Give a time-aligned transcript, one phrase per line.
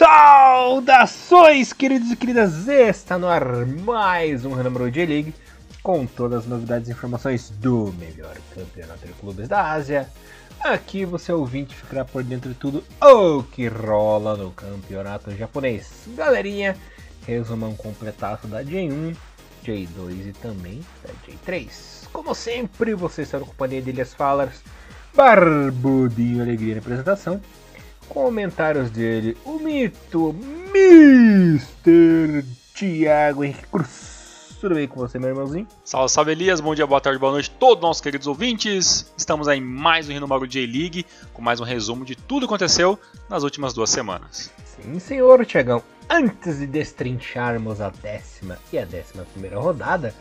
[0.00, 2.66] Saudações, queridos e queridas!
[2.66, 5.34] Está no ar mais um Hanamaro J-League
[5.82, 10.08] com todas as novidades e informações do melhor campeonato de clubes da Ásia.
[10.58, 15.90] Aqui você ouvinte ficará por dentro de tudo o que rola no campeonato japonês.
[16.16, 16.78] Galerinha,
[17.26, 19.14] resumão completaço da J1,
[19.62, 22.08] J2 e também da J3.
[22.10, 24.62] Como sempre, você está na companhia de Elias Fallers,
[25.14, 27.38] Barbudinho Alegria na apresentação
[28.10, 30.34] Comentários dele, o mito
[30.74, 32.44] Mr.
[32.74, 34.56] Thiago Henrique Cruz.
[34.60, 35.64] Tudo bem com você, meu irmãozinho?
[35.84, 39.12] Salve, salve Elias, bom dia, boa tarde, boa noite a todos nossos queridos ouvintes.
[39.16, 42.98] Estamos aí em mais um Renomaru J-League, com mais um resumo de tudo que aconteceu
[43.28, 44.50] nas últimas duas semanas.
[44.64, 45.80] Sim, senhor Tiagão.
[46.08, 50.12] Antes de destrincharmos a décima e a décima primeira rodada,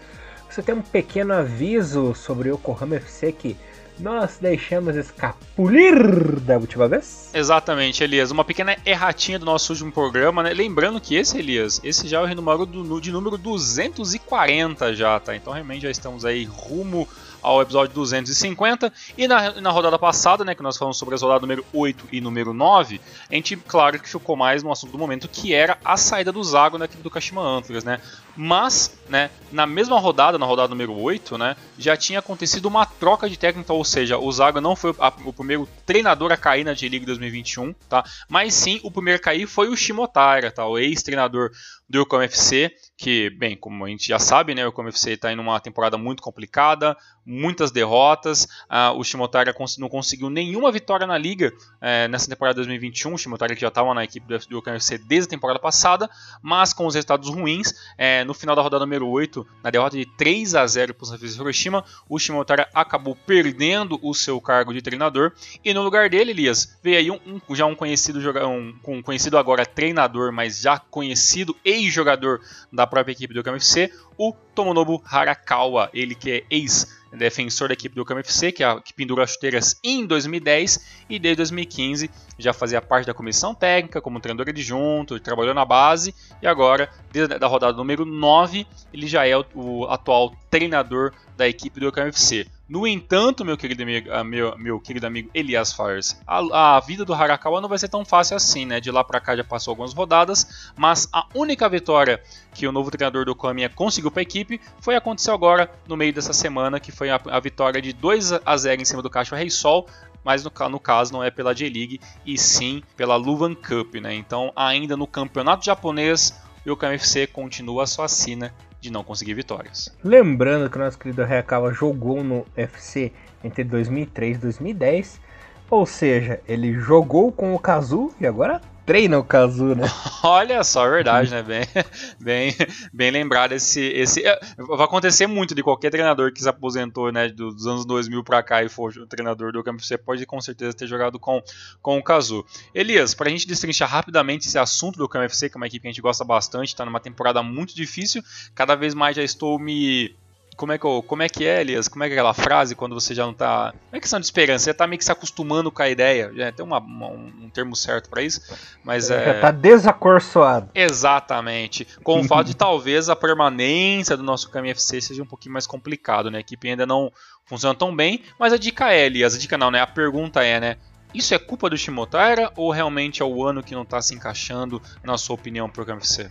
[0.47, 3.57] você tem um pequeno aviso sobre o Yokohama FC que
[3.99, 7.29] nós deixamos escapulir da última vez?
[7.33, 8.31] Exatamente, Elias.
[8.31, 10.53] Uma pequena erratinha do nosso último programa, né?
[10.53, 15.35] Lembrando que esse, Elias, esse já é o renúmero do, de número 240 já, tá?
[15.35, 17.07] Então realmente já estamos aí rumo
[17.41, 18.91] ao episódio 250.
[19.17, 22.21] E na, na rodada passada, né, que nós falamos sobre as rodadas número 8 e
[22.21, 25.97] número 9, a gente, claro, que ficou mais no assunto do momento, que era a
[25.97, 27.99] saída do Zago da equipe do Kashima Antlers, né?
[28.41, 33.29] Mas, né, na mesma rodada, na rodada número 8, né, já tinha acontecido uma troca
[33.29, 36.73] de técnico, ou seja, o Zago não foi a, o primeiro treinador a cair na
[36.73, 38.03] J-League 2021, tá?
[38.29, 40.65] Mas sim, o primeiro a cair foi o Shimotara, tá?
[40.65, 41.51] O ex-treinador
[41.89, 45.33] do Yokohama FC, que, bem, como a gente já sabe, né, o Yokohama FC está
[45.33, 46.95] em uma temporada muito complicada,
[47.29, 53.13] muitas derrotas, uh, o Shimotara não conseguiu nenhuma vitória na liga uh, nessa temporada 2021,
[53.13, 56.09] o Shimotara que já estava na equipe do Yokohama FC desde a temporada passada,
[56.41, 60.05] mas com os resultados ruins, uh, no final da rodada número 8, na derrota de
[60.17, 64.81] 3 a 0 para o San Hiroshima, o Shimotara acabou perdendo o seu cargo de
[64.81, 65.31] treinador,
[65.63, 69.37] e no lugar dele, Elias, veio aí um, um já um conhecido, um, um conhecido
[69.37, 72.41] agora treinador, mas já conhecido ex-jogador
[72.73, 77.95] da própria equipe do KMFC, o Tomonobu Harakawa, ele que é ex defensor da equipe
[77.95, 83.07] do KMFC, que, é pendurou as chuteiras em 2010 e desde 2015 já fazia parte
[83.07, 88.05] da comissão técnica, como treinador adjunto, trabalhou na base e agora, desde a rodada número
[88.05, 92.45] 9, ele já é o, o atual treinador da equipe do KMFC.
[92.69, 97.03] No entanto, meu querido amigo, ah, meu, meu querido amigo Elias Fires, a, a, vida
[97.03, 98.79] do Harakawa não vai ser tão fácil assim, né?
[98.79, 102.21] De lá para cá já passou algumas rodadas, mas a única vitória
[102.53, 106.13] que o novo treinador do Kamiya conseguiu para a equipe foi acontecer agora no meio
[106.13, 109.35] dessa semana, que foi a, a vitória de 2 a 0 em cima do Caixa
[109.35, 109.87] Rei Sol,
[110.23, 114.13] mas no, no, caso não é pela J-League e sim pela Luvan Cup, né?
[114.13, 119.95] Então, ainda no campeonato japonês, o KMFC continua a sua sina de não conseguir vitórias.
[120.03, 123.11] Lembrando que o nosso querido Reakawa jogou no FC
[123.43, 125.21] entre 2003 e 2010,
[125.69, 129.85] ou seja, ele jogou com o Kazu e agora treina o Kazu, né?
[130.23, 131.43] Olha só, é verdade, né?
[131.43, 131.61] Bem,
[132.19, 132.55] bem,
[132.91, 134.25] bem lembrado esse, esse.
[134.25, 137.29] É, vai acontecer muito de qualquer treinador que se aposentou, né?
[137.29, 140.87] Dos anos 2000 para cá e for treinador do campo, você pode com certeza ter
[140.87, 141.39] jogado com,
[141.83, 142.43] com o Kazu.
[142.73, 145.87] Elias, para a gente destrinchar rapidamente esse assunto do KMFC, que é uma equipe que
[145.87, 148.23] a gente gosta bastante, está numa temporada muito difícil,
[148.55, 150.15] cada vez mais já estou me
[150.59, 151.87] como é que, como é, que é, Elias?
[151.87, 153.73] Como é que é aquela frase quando você já não tá.
[153.89, 156.33] Não é questão de esperança, você tá meio que se acostumando com a ideia.
[156.35, 158.41] Já tem uma, uma, um termo certo para isso,
[158.83, 159.39] mas é.
[159.39, 160.69] Tá desacorçoado.
[160.75, 161.87] Exatamente.
[162.03, 165.65] Com o fato de talvez a permanência do nosso caminho FC seja um pouquinho mais
[165.65, 166.39] complicado, né?
[166.39, 167.09] A equipe ainda não
[167.45, 169.79] funciona tão bem, mas a dica é, Elias, a dica não, né?
[169.79, 170.75] A pergunta é, né?
[171.13, 174.81] Isso é culpa do Shimotara ou realmente é o ano que não está se encaixando,
[175.05, 176.29] na sua opinião, para o KFC?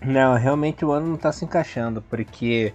[0.00, 2.72] Não, realmente o ano não está se encaixando, porque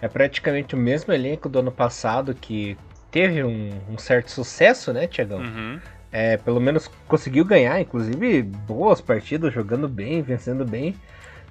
[0.00, 2.76] é praticamente o mesmo elenco do ano passado que
[3.10, 5.38] teve um, um certo sucesso, né, Tiagão?
[5.38, 5.80] Uhum.
[6.12, 10.94] É, pelo menos conseguiu ganhar, inclusive boas partidas, jogando bem, vencendo bem.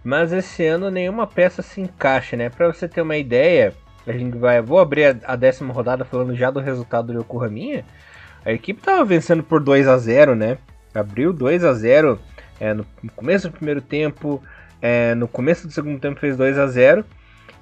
[0.03, 2.49] Mas esse ano nenhuma peça se encaixa, né?
[2.49, 3.73] Para você ter uma ideia,
[4.05, 7.83] a gente vai, vou abrir a, a, décima rodada falando já do resultado do Yokohama.
[8.45, 10.59] A equipe tava vencendo por 2 a 0, né?
[10.93, 12.19] Abriu 2 a 0
[12.59, 12.85] é, no
[13.15, 14.41] começo do primeiro tempo,
[14.81, 17.03] é, no começo do segundo tempo fez 2 a 0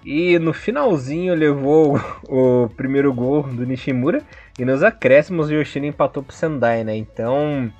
[0.06, 4.22] e no finalzinho levou o primeiro gol do Nishimura.
[4.60, 6.96] E nos acréscimos o Yoshida empatou pro Sendai, né?
[6.96, 7.72] Então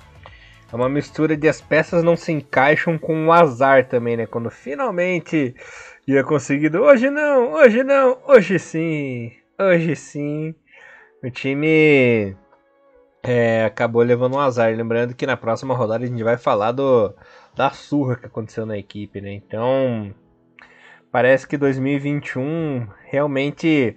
[0.72, 4.26] é uma mistura de as peças não se encaixam com o azar também, né?
[4.26, 5.54] Quando finalmente
[6.06, 6.82] ia conseguido.
[6.82, 10.54] Hoje não, hoje não, hoje sim, hoje sim.
[11.22, 12.36] O time
[13.22, 14.74] é, acabou levando um azar.
[14.74, 17.14] Lembrando que na próxima rodada a gente vai falar do,
[17.54, 19.32] da surra que aconteceu na equipe, né?
[19.32, 20.12] Então
[21.14, 23.96] parece que 2021 realmente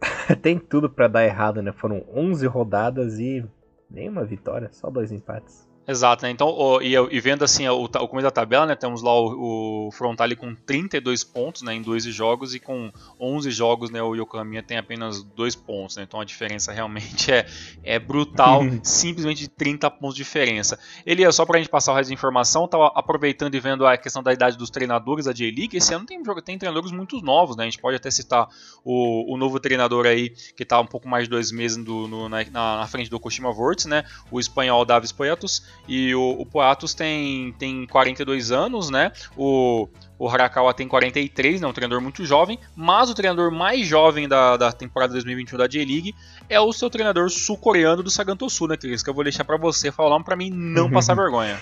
[0.42, 1.70] tem tudo para dar errado, né?
[1.70, 3.46] Foram 11 rodadas e
[3.88, 5.70] nenhuma vitória, só dois empates.
[5.86, 6.30] Exato, né?
[6.30, 8.74] Então, o, e, e, vendo assim o, o começo da tabela, né?
[8.74, 12.90] Temos lá o, o Frontale com 32 pontos né, em 12 jogos e com
[13.20, 14.02] 11 jogos, né?
[14.02, 16.04] O Yokohama tem apenas 2 pontos, né?
[16.04, 17.46] Então a diferença realmente é,
[17.82, 20.78] é brutal, simplesmente de 30 pontos de diferença.
[21.04, 23.98] Ele é só pra gente passar o resto de informação, tava aproveitando e vendo a
[23.98, 25.76] questão da idade dos treinadores da J-League.
[25.76, 27.64] Esse ano tem, tem treinadores muito novos, né?
[27.64, 28.48] A gente pode até citar
[28.82, 32.28] o, o novo treinador aí, que tá um pouco mais de dois meses do, no,
[32.28, 34.04] na, na, frente do Koshima Vorts, né?
[34.30, 39.12] O espanhol Davis Poetos e o, o Poatos tem, tem 42 anos, né?
[39.36, 39.88] O,
[40.18, 44.56] o Harakawa tem 43, né, um treinador muito jovem, mas o treinador mais jovem da,
[44.56, 46.14] da temporada 2021 da J-League
[46.48, 49.02] é o seu treinador sul-coreano do Sagantosu, né, Cris?
[49.02, 51.60] Que eu vou deixar para você falar para mim não passar vergonha.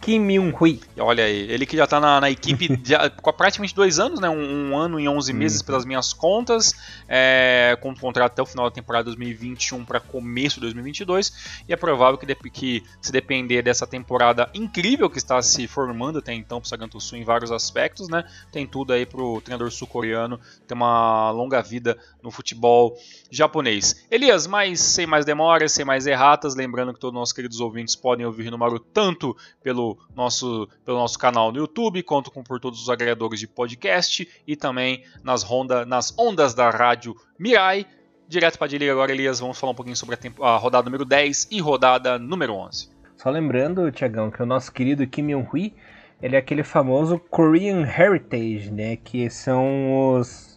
[0.00, 0.80] Kim Myung-hui.
[0.98, 4.30] Olha aí, ele que já tá na, na equipe há praticamente dois anos, né?
[4.30, 5.66] Um, um ano e 11 meses uhum.
[5.66, 6.74] pelas minhas contas,
[7.06, 11.62] é, com contrato até o final da temporada 2021 para começo de 2022.
[11.68, 16.32] E é provável que, que, se depender dessa temporada incrível que está se formando até
[16.32, 18.24] então para o Sagantosu em vários aspectos, né?
[18.50, 22.96] Tem tudo aí para o treinador sul-coreano ter uma longa vida no futebol
[23.30, 23.69] japonês.
[24.10, 27.94] Elias, mas sem mais demoras, sem mais erratas, lembrando que todos os nossos queridos ouvintes
[27.94, 32.58] podem ouvir no Maru tanto pelo nosso, pelo nosso canal no YouTube, quanto com por
[32.58, 37.86] todos os agregadores de podcast e também nas, ronda, nas ondas da rádio Mirai.
[38.28, 41.04] Direto para a agora, Elias, vamos falar um pouquinho sobre a, tempo, a, rodada número
[41.04, 42.88] 10 e rodada número 11.
[43.16, 45.74] Só lembrando, Tiagão, que o nosso querido Kim Yong-hui,
[46.22, 50.49] ele é aquele famoso Korean Heritage, né, que são os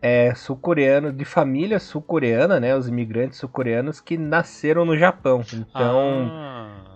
[0.00, 5.42] é, sul-coreanos, de família sul-coreana, né, os imigrantes sul-coreanos que nasceram no Japão.
[5.52, 6.88] Então, ah.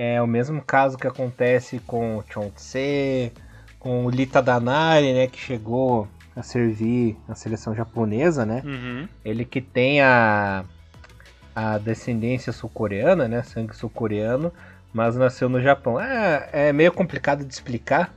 [0.00, 3.32] É o mesmo caso que acontece com o Chong-tse,
[3.80, 6.06] com o Lita Danari, né, que chegou
[6.36, 8.62] a servir a seleção japonesa, né?
[8.64, 9.08] Uhum.
[9.24, 10.64] Ele que tem a,
[11.52, 14.52] a descendência sul-coreana, né, sangue sul-coreano,
[14.92, 16.00] mas nasceu no Japão.
[16.00, 18.14] É, é meio complicado de explicar,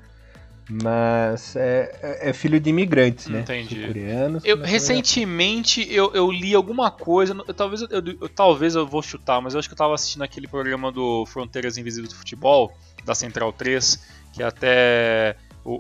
[0.70, 3.42] mas é, é, é filho de imigrantes, né?
[3.42, 3.86] Entendi.
[3.86, 4.44] Coreanos.
[4.46, 9.42] Eu, recentemente eu, eu li alguma coisa, eu, talvez eu, eu, talvez eu vou chutar,
[9.42, 12.72] mas eu acho que eu tava assistindo aquele programa do Fronteiras Invisíveis do Futebol,
[13.04, 14.02] da Central 3,
[14.34, 15.36] que até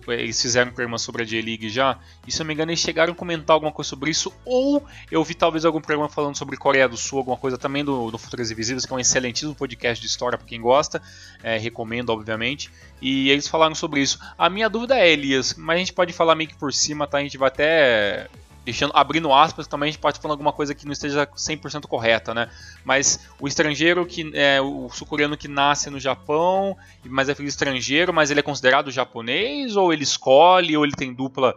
[0.07, 1.97] eles fizeram um programa sobre a J-League já,
[2.27, 4.85] e se eu não me engano eles chegaram a comentar alguma coisa sobre isso, ou
[5.09, 8.17] eu vi talvez algum programa falando sobre Coreia do Sul, alguma coisa também do, do
[8.17, 11.01] Futuras Invisíveis, que é um excelentíssimo podcast de história para quem gosta,
[11.43, 12.69] é, recomendo obviamente,
[13.01, 14.19] e eles falaram sobre isso.
[14.37, 17.17] A minha dúvida é, Elias, mas a gente pode falar meio que por cima, tá?
[17.17, 18.27] A gente vai até
[18.63, 22.33] deixando abrindo aspas, também a gente pode falar alguma coisa que não esteja 100% correta,
[22.33, 22.49] né?
[22.85, 28.13] Mas o estrangeiro que é o sul-coreano que nasce no Japão, mas é filho estrangeiro,
[28.13, 31.55] mas ele é considerado japonês ou ele escolhe ou ele tem dupla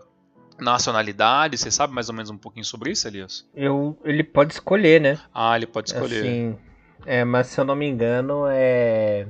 [0.59, 1.59] nacionalidade?
[1.59, 3.47] Você sabe mais ou menos um pouquinho sobre isso, Elias?
[3.55, 5.19] Eu, ele pode escolher, né?
[5.35, 6.21] Ah, ele pode escolher.
[6.21, 6.57] Assim,
[7.05, 9.27] é, mas se eu não me engano, é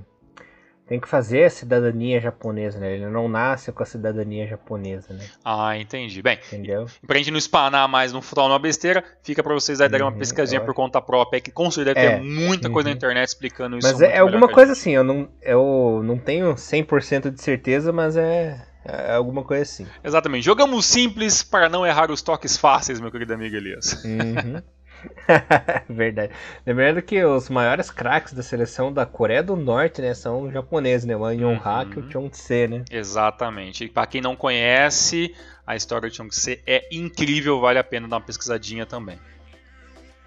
[0.86, 2.94] tem que fazer a cidadania japonesa, né?
[2.94, 5.24] Ele não nasce com a cidadania japonesa, né?
[5.44, 6.20] Ah, entendi.
[6.20, 6.86] Bem, Entendeu?
[7.06, 10.12] pra gente não espanar mais no futuro uma besteira, fica pra vocês aí darem uma
[10.12, 12.92] uhum, pesquisinha por conta própria, que com certeza é, ter muita coisa uhum.
[12.94, 13.88] na internet explicando isso.
[13.88, 18.16] Mas é, é alguma coisa assim, eu não, eu não tenho 100% de certeza, mas
[18.16, 19.86] é, é alguma coisa assim.
[20.02, 20.44] Exatamente.
[20.44, 24.04] Jogamos simples para não errar os toques fáceis, meu querido amigo Elias.
[24.04, 24.60] Uhum.
[25.88, 26.32] Verdade.
[26.66, 31.16] Lembrando que os maiores craques da seleção da Coreia do Norte, né, são japoneses, né?
[31.16, 32.04] O An Yong-hak uhum.
[32.04, 32.84] e o Chong-se, né?
[32.90, 33.84] Exatamente.
[33.84, 35.34] E para quem não conhece,
[35.66, 39.18] a história do Chong-se é incrível, vale a pena dar uma pesquisadinha também.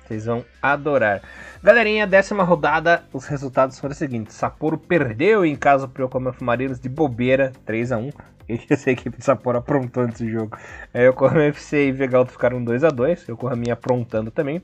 [0.05, 1.21] Vocês vão adorar.
[1.61, 4.35] Galerinha, décima rodada, os resultados foram os seguintes.
[4.35, 8.11] Sapporo perdeu em casa pro Yokohama Marinos de bobeira, 3 a 1
[8.69, 10.57] essa equipe de Sapporo aprontando esse jogo.
[10.93, 14.61] É, Yokohama FC e Vegalto ficaram 2 a 2 Yokohama aprontando também.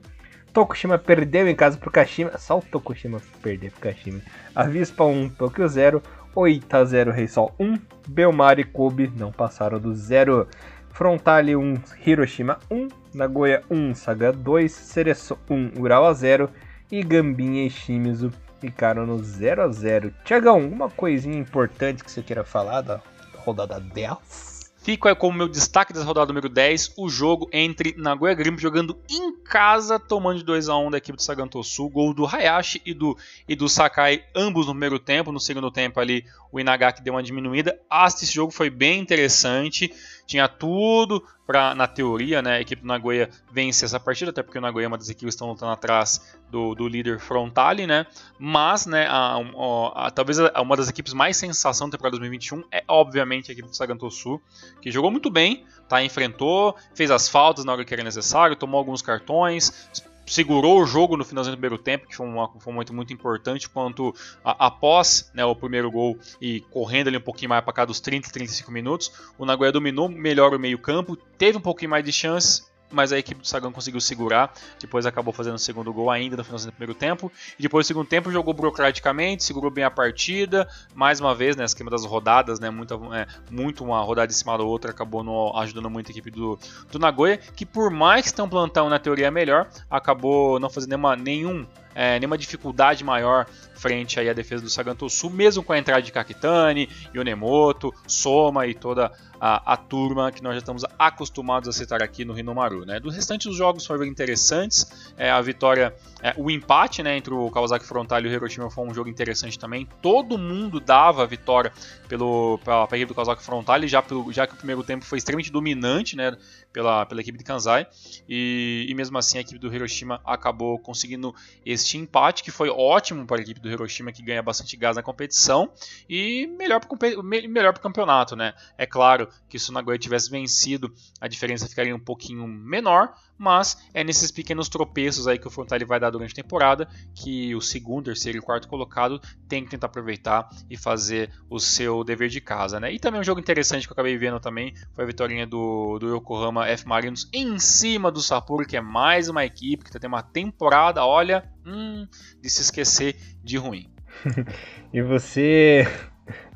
[0.54, 2.38] Tokushima perdeu em casa pro Kashima.
[2.38, 4.22] Só o Tokushima perdeu pro Kashima.
[4.56, 6.02] Avispa 1, Tokyo 0.
[6.36, 7.78] 8 a 0 Reisol 1.
[8.08, 10.48] Belmar e Kobe não passaram do 0.
[10.90, 11.76] Frontale 1,
[12.06, 12.88] Hiroshima 1.
[13.16, 14.72] Nagoya 1, Saga 2.
[14.72, 16.50] Cereço 1, Urawa 0.
[16.92, 22.22] E Gambinha e Shimizu ficaram no 0 a 0 Tiagão, alguma coisinha importante que você
[22.22, 23.02] queira falar da
[23.44, 24.54] rodada 10.
[24.84, 29.00] Fico aí como meu destaque dessa rodada número 10, o jogo entre Nagoya Grampus jogando
[29.10, 32.94] em casa, tomando de 2 a 1 da equipe do Sagantosu, gol do Hayashi e
[32.94, 37.14] do, e do Sakai, ambos no primeiro tempo, no segundo tempo ali o Inagaki deu
[37.14, 37.80] uma diminuída.
[37.90, 39.90] Ah, esse jogo foi bem interessante,
[40.26, 44.58] tinha tudo para, na teoria, né, a equipe do Nagoya vencer essa partida, até porque
[44.58, 48.06] o Nagoya é uma das equipes que estão lutando atrás do, do líder Frontale, né,
[48.40, 52.84] mas, né, a, a, a, talvez uma das equipes mais sensação da temporada 2021 é,
[52.88, 54.42] obviamente, a equipe do Sagantosu,
[54.82, 58.78] que jogou muito bem, tá, enfrentou, fez as faltas na hora que era necessário, tomou
[58.78, 59.90] alguns cartões,
[60.26, 63.14] segurou o jogo no finalzinho do primeiro tempo, que foi, uma, foi um momento muito
[63.14, 64.14] importante, quanto
[64.44, 68.00] a, após né, o primeiro gol e correndo ali um pouquinho mais para cá dos
[68.00, 72.12] 30, 35 minutos, o Nagoya dominou melhor o meio campo, teve um pouquinho mais de
[72.12, 74.54] chances, mas a equipe do Sagão conseguiu segurar.
[74.80, 77.32] Depois acabou fazendo o segundo gol ainda no final do primeiro tempo.
[77.58, 80.68] E depois do segundo tempo jogou burocraticamente, segurou bem a partida.
[80.94, 84.58] Mais uma vez, né, esquema das rodadas, né, muito, é, muito uma rodada em cima
[84.58, 86.58] da outra, acabou no, ajudando muito a equipe do,
[86.92, 90.92] do Nagoya, que por mais que tenha um plantão na teoria melhor, acabou não fazendo
[90.92, 93.46] nenhuma, nenhum é, nenhuma dificuldade maior
[93.76, 98.68] frente aí à defesa do Saganto Sul, mesmo com a entrada de Kakitani, Yonemoto, Soma
[98.68, 99.12] e toda
[99.46, 102.86] a, a, turma que nós já estamos acostumados a citar aqui no Rinomaru.
[102.86, 102.98] Né?
[103.02, 107.52] Do restante dos jogos foram interessantes, é, a vitória, é, o empate né, entre o
[107.52, 109.86] Kawasaki Frontal e o Hiroshima foi um jogo interessante também.
[110.02, 111.74] Todo mundo dava a vitória
[112.08, 115.52] pelo, pela, pela equipe do Kawasaki Frontal, já, já que o primeiro tempo foi extremamente
[115.52, 116.38] dominante né,
[116.72, 117.86] pela, pela equipe de Kansai,
[118.30, 123.26] e, e mesmo assim a equipe do Hiroshima acabou conseguindo este empate, que foi ótimo
[123.28, 125.72] para a equipe do Hiroshima, que ganha bastante gás na competição,
[126.08, 128.36] e melhor para o melhor campeonato.
[128.36, 128.54] Né?
[128.78, 133.78] É claro que se o Nagoya tivesse vencido, a diferença ficaria um pouquinho menor, mas
[133.94, 137.60] é nesses pequenos tropeços aí que o Frontale vai dar durante a temporada que o
[137.62, 142.40] segundo, terceiro e quarto colocado tem que tentar aproveitar e fazer o seu dever de
[142.40, 142.94] casa, né?
[142.94, 146.16] E também um jogo interessante que eu acabei vendo também foi a vitória do, do
[146.16, 150.14] Yokohama F Marinos em cima do Sapporo, que é mais uma equipe que está tendo
[150.14, 152.08] uma temporada, olha, hum,
[152.42, 153.92] de se esquecer de ruim.
[154.94, 155.86] e você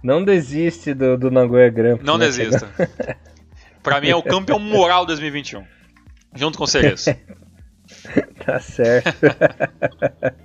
[0.02, 2.28] não desiste do, do Nagoya Grand Não né?
[2.28, 2.70] desista.
[3.84, 5.77] Para mim é o campeão moral 2021.
[6.38, 6.68] Junto com o
[8.46, 9.26] tá certo.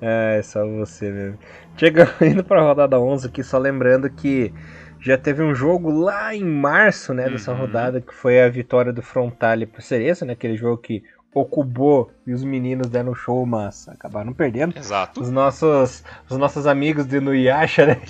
[0.00, 1.38] é, só você mesmo.
[1.76, 4.52] Chegando indo pra rodada 11 aqui, só lembrando que
[5.00, 7.60] já teve um jogo lá em março, né, dessa uhum.
[7.60, 11.02] rodada, que foi a vitória do Frontale pro Cereço, né, aquele jogo que
[11.32, 14.76] o Kubo e os meninos deram show, mas acabaram perdendo.
[14.76, 15.22] Exato.
[15.22, 18.00] Os nossos, os nossos amigos de Nuyasha, né?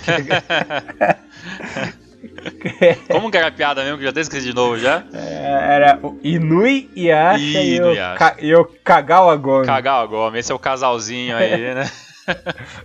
[3.10, 5.04] Como que era a piada mesmo, que já até esqueci de novo já?
[5.12, 9.66] É, era o Inui Yasha e, e, o, Ka, e o Kagawa Gomi.
[9.66, 11.90] Kagawa Gomi, esse é o casalzinho aí, né?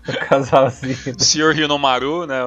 [0.08, 1.16] o casalzinho.
[1.18, 2.42] O senhor Hinomaru, né?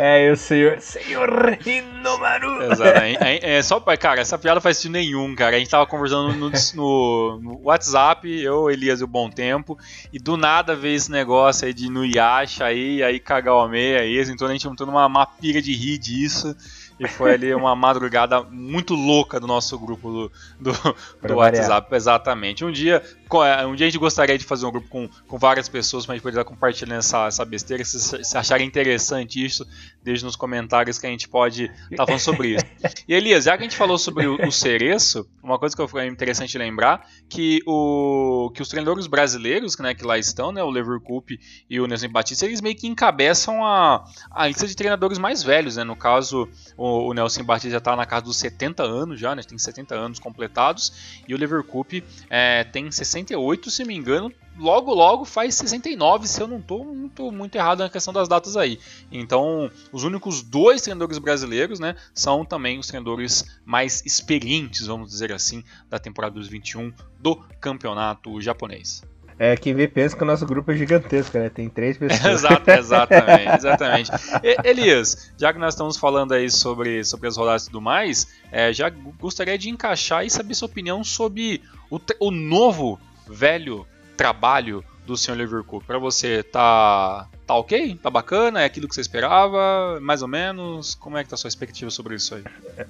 [0.00, 0.80] É, o senhor.
[0.80, 2.62] Senhor Hinomaru!
[2.72, 3.18] Exatamente.
[3.22, 5.56] É, é, só, cara, essa piada faz sentido nenhum, cara.
[5.56, 9.78] A gente tava conversando no, no, no, WhatsApp, eu, Elias e o Bom Tempo,
[10.12, 14.52] e do nada veio esse negócio aí de Nuyasha aí, aí Kagawame aí, então a
[14.52, 16.56] gente montou numa uma pilha de rir disso.
[17.00, 21.92] E foi ali uma madrugada muito louca do nosso grupo do, do, do WhatsApp.
[21.94, 22.64] Exatamente.
[22.64, 23.02] Um dia,
[23.40, 26.16] um dia a gente gostaria de fazer um grupo com, com várias pessoas para a
[26.16, 27.84] gente poder estar compartilhando essa, essa besteira.
[27.84, 29.66] Se, se acharem interessante isso,
[30.02, 32.64] deixe nos comentários que a gente pode estar tá falando sobre isso.
[33.08, 36.06] E Elias, já que a gente falou sobre o, o cereço, uma coisa que foi
[36.06, 41.00] interessante lembrar que o que os treinadores brasileiros né, que lá estão, né, o Lever
[41.00, 41.30] Cup
[41.68, 45.76] e o Nelson Batista, eles meio que encabeçam a, a lista de treinadores mais velhos,
[45.76, 45.84] né?
[45.84, 49.42] No caso, o, o Nelson Batista já está na casa dos 70 anos já, né?
[49.42, 51.92] Tem 70 anos completados e o Lever Cup
[52.30, 52.90] é, tem
[53.22, 57.80] 68, se me engano, logo logo faz 69, se eu não estou muito, muito errado
[57.80, 58.78] na questão das datas aí.
[59.10, 65.32] Então, os únicos dois treinadores brasileiros, né, são também os treinadores mais experientes, vamos dizer
[65.32, 69.02] assim, da temporada dos 21 do campeonato japonês.
[69.38, 71.48] É, quem vê pensa que o nosso grupo é gigantesco, né?
[71.48, 72.44] Tem três pessoas.
[72.44, 74.10] Exato, exatamente, exatamente.
[74.42, 78.28] E, Elias, já que nós estamos falando aí sobre, sobre as rodadas e tudo mais,
[78.52, 81.60] é, já gostaria de encaixar e saber sua opinião sobre
[81.90, 83.86] o, o novo, velho
[84.16, 85.34] trabalho do Sr.
[85.34, 85.82] Liverpool?
[85.86, 87.98] Para você, tá, tá ok?
[88.02, 88.62] Tá bacana?
[88.62, 89.98] É aquilo que você esperava?
[90.00, 90.94] Mais ou menos?
[90.94, 92.44] Como é que tá a sua expectativa sobre isso aí?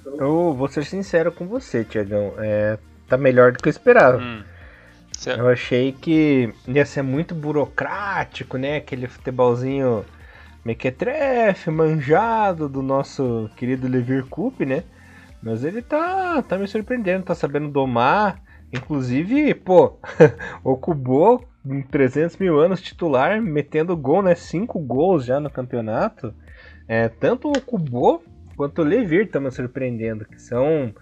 [0.05, 2.33] Eu vou ser sincero com você, Tiagão.
[2.37, 4.17] É, tá melhor do que eu esperava.
[4.17, 4.43] Hum.
[5.25, 8.77] Eu achei que ia ser muito burocrático, né?
[8.77, 10.05] Aquele futebolzinho
[10.65, 14.83] mequetrefe, manjado do nosso querido Levir Coupe, né?
[15.41, 18.42] Mas ele tá, tá me surpreendendo, tá sabendo domar
[18.73, 19.99] Inclusive, pô,
[20.63, 24.33] o Kubo, em 300 mil anos titular, metendo gol, né?
[24.33, 26.33] Cinco gols já no campeonato.
[26.87, 28.23] É, tanto o Kubo
[28.57, 30.93] quanto o Levir estão me surpreendendo, que são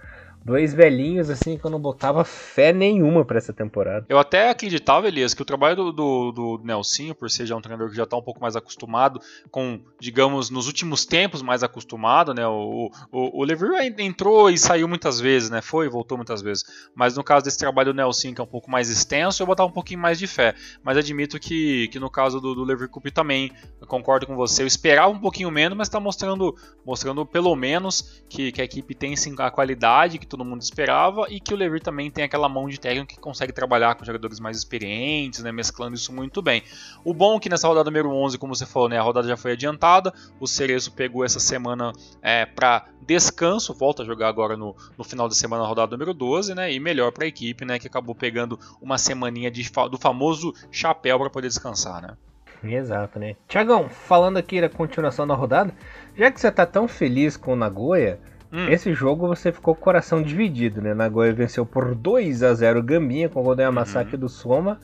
[0.43, 4.05] dois velhinhos assim que eu não botava fé nenhuma para essa temporada.
[4.09, 7.61] Eu até acreditava, Elias, que o trabalho do, do, do Nelsinho, por ser já um
[7.61, 12.33] treinador que já está um pouco mais acostumado com, digamos, nos últimos tempos mais acostumado,
[12.33, 12.47] né?
[12.47, 13.51] O, o, o
[13.99, 15.61] entrou e saiu muitas vezes, né?
[15.61, 16.63] Foi e voltou muitas vezes.
[16.95, 19.69] Mas no caso desse trabalho do Nelsinho, que é um pouco mais extenso, eu botava
[19.69, 20.55] um pouquinho mais de fé.
[20.83, 23.51] Mas admito que, que no caso do, do Levir Cup também,
[23.87, 24.63] concordo com você.
[24.63, 26.55] Eu esperava um pouquinho menos, mas está mostrando,
[26.85, 31.25] mostrando pelo menos que, que a equipe tem sim a qualidade, que todo mundo esperava
[31.29, 34.39] e que o Levir também tem aquela mão de técnico que consegue trabalhar com jogadores
[34.39, 36.63] mais experientes, né, mesclando isso muito bem.
[37.03, 39.35] O bom é que nessa rodada número 11, como você falou, né, a rodada já
[39.35, 44.75] foi adiantada, o Cerezo pegou essa semana é, para descanso, volta a jogar agora no,
[44.97, 47.77] no final de semana, na rodada número 12, né, e melhor para a equipe, né,
[47.77, 52.15] que acabou pegando uma semaninha de, do famoso chapéu para poder descansar, né.
[52.63, 53.35] Exato, né?
[53.47, 55.73] Tiagão, falando aqui da continuação da rodada,
[56.15, 58.19] já que você tá tão feliz com o Nagoya,
[58.51, 58.67] hum.
[58.69, 60.93] esse jogo você ficou com o coração dividido, né?
[60.93, 64.19] Nagoya venceu por 2 a 0 Gambinha com o da Yamasaki uhum.
[64.19, 64.79] do Soma.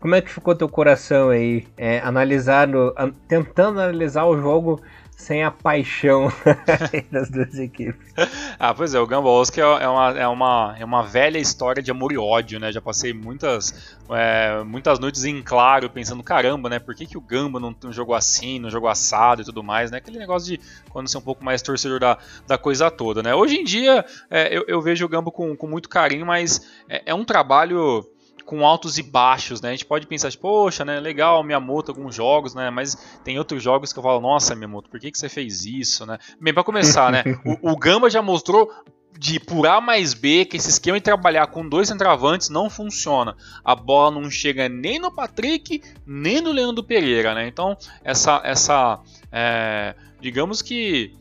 [0.00, 2.92] Como é que ficou teu coração aí, é, analisando,
[3.28, 4.80] tentando analisar o jogo
[5.22, 6.32] sem a paixão
[7.10, 8.12] das duas equipes.
[8.58, 11.90] Ah, pois é, o Gumball Oscar é uma, é, uma, é uma velha história de
[11.90, 12.72] amor e ódio, né?
[12.72, 16.78] Já passei muitas, é, muitas noites em claro pensando, caramba, né?
[16.78, 19.90] Por que, que o Gamba não, não jogou assim, não jogou assado e tudo mais,
[19.90, 19.98] né?
[19.98, 20.60] Aquele negócio de
[20.90, 23.34] quando ser um pouco mais torcedor da, da coisa toda, né?
[23.34, 27.02] Hoje em dia é, eu, eu, vejo o Gamba com, com muito carinho, mas é,
[27.06, 28.04] é um trabalho
[28.52, 29.70] com altos e baixos, né?
[29.70, 32.68] A gente pode pensar, tipo, poxa, né, legal, Miyamoto, alguns jogos, né?
[32.68, 32.94] Mas
[33.24, 36.18] tem outros jogos que eu falo, nossa, Miyamoto, por que, que você fez isso, né?
[36.38, 37.24] Bem, para começar, né?
[37.62, 38.70] O, o Gamba já mostrou
[39.18, 43.34] de por A mais B que esse esquema de trabalhar com dois centravantes não funciona.
[43.64, 47.48] A bola não chega nem no Patrick, nem no Leandro Pereira, né?
[47.48, 49.00] Então, essa, essa
[49.32, 51.14] é, digamos que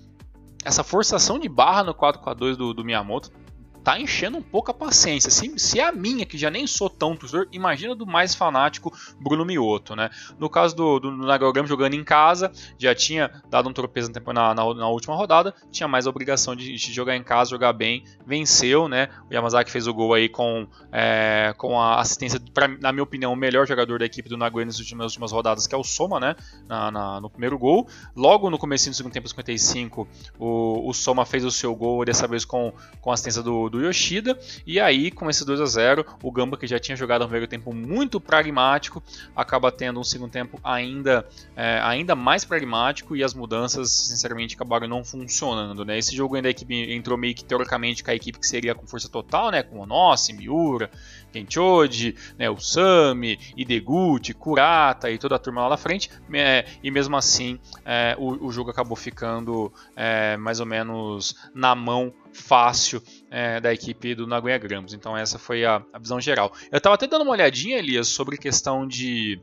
[0.65, 3.31] essa forçação de barra no 4-4-2 do, do Miyamoto
[3.83, 5.29] tá enchendo um pouco a paciência.
[5.29, 8.93] Se, se é a minha, que já nem sou tão torcedor, imagina do mais fanático
[9.19, 10.09] Bruno Mioto, né?
[10.39, 14.73] No caso do, do Nagorama jogando em casa, já tinha dado um tropeço na, na,
[14.73, 18.87] na, última rodada, tinha mais a obrigação de, de, jogar em casa, jogar bem, venceu,
[18.87, 19.09] né?
[19.29, 23.33] O Yamazaki fez o gol aí com, é, com a assistência, pra, na minha opinião,
[23.33, 26.19] o melhor jogador da equipe do Nagoya nas últimas, últimas rodadas, que é o Soma,
[26.19, 26.35] né?
[26.67, 27.87] Na, no primeiro gol.
[28.15, 30.07] Logo no começo do segundo tempo, 55,
[30.37, 33.81] o, o Soma fez o seu gol, dessa vez com, com a assistência do do
[33.83, 34.37] Yoshida.
[34.67, 37.47] E aí, com esse 2 a 0 o Gamba, que já tinha jogado um primeiro
[37.47, 39.01] tempo muito pragmático,
[39.35, 44.87] acaba tendo um segundo tempo ainda, é, ainda mais pragmático e as mudanças, sinceramente, acabaram
[44.87, 45.83] não funcionando.
[45.85, 45.97] Né?
[45.97, 48.85] Esse jogo ainda a equipe entrou meio que teoricamente com a equipe que seria com
[48.85, 49.63] força total, né?
[49.63, 50.91] com Onossi, Miura,
[51.31, 56.91] Kenchoji, né, o Sami, Ideguchi, Kurata e toda a turma lá na frente, é, e
[56.91, 63.01] mesmo assim é, o, o, jogo acabou ficando é, mais ou menos na mão fácil
[63.29, 64.93] é, da equipe do Nagoya Grampus.
[64.93, 66.51] Então essa foi a, a visão geral.
[66.71, 69.39] Eu estava até dando uma olhadinha, Elias, sobre questão de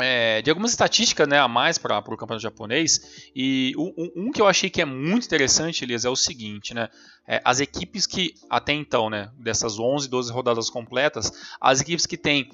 [0.00, 3.30] é, de algumas estatísticas né, a mais para o campeonato japonês.
[3.34, 6.88] E um, um, que eu achei que é muito interessante, Elias, é o seguinte: né,
[7.26, 12.16] é, as equipes que, até então, né, dessas 11, 12 rodadas completas, as equipes que
[12.16, 12.50] têm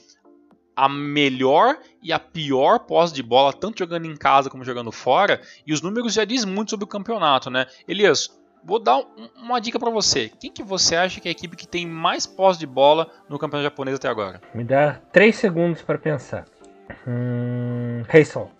[0.77, 5.41] a melhor e a pior posse de bola, tanto jogando em casa como jogando fora,
[5.67, 7.49] e os números já dizem muito sobre o campeonato.
[7.49, 7.67] Né?
[7.87, 8.31] Elias,
[8.65, 10.31] vou dar um, uma dica para você.
[10.41, 13.39] Quem que você acha que é a equipe que tem mais posse de bola no
[13.39, 14.41] campeonato japonês até agora?
[14.55, 16.47] Me dá 3 segundos para pensar.
[17.07, 18.51] Hum, Heisol.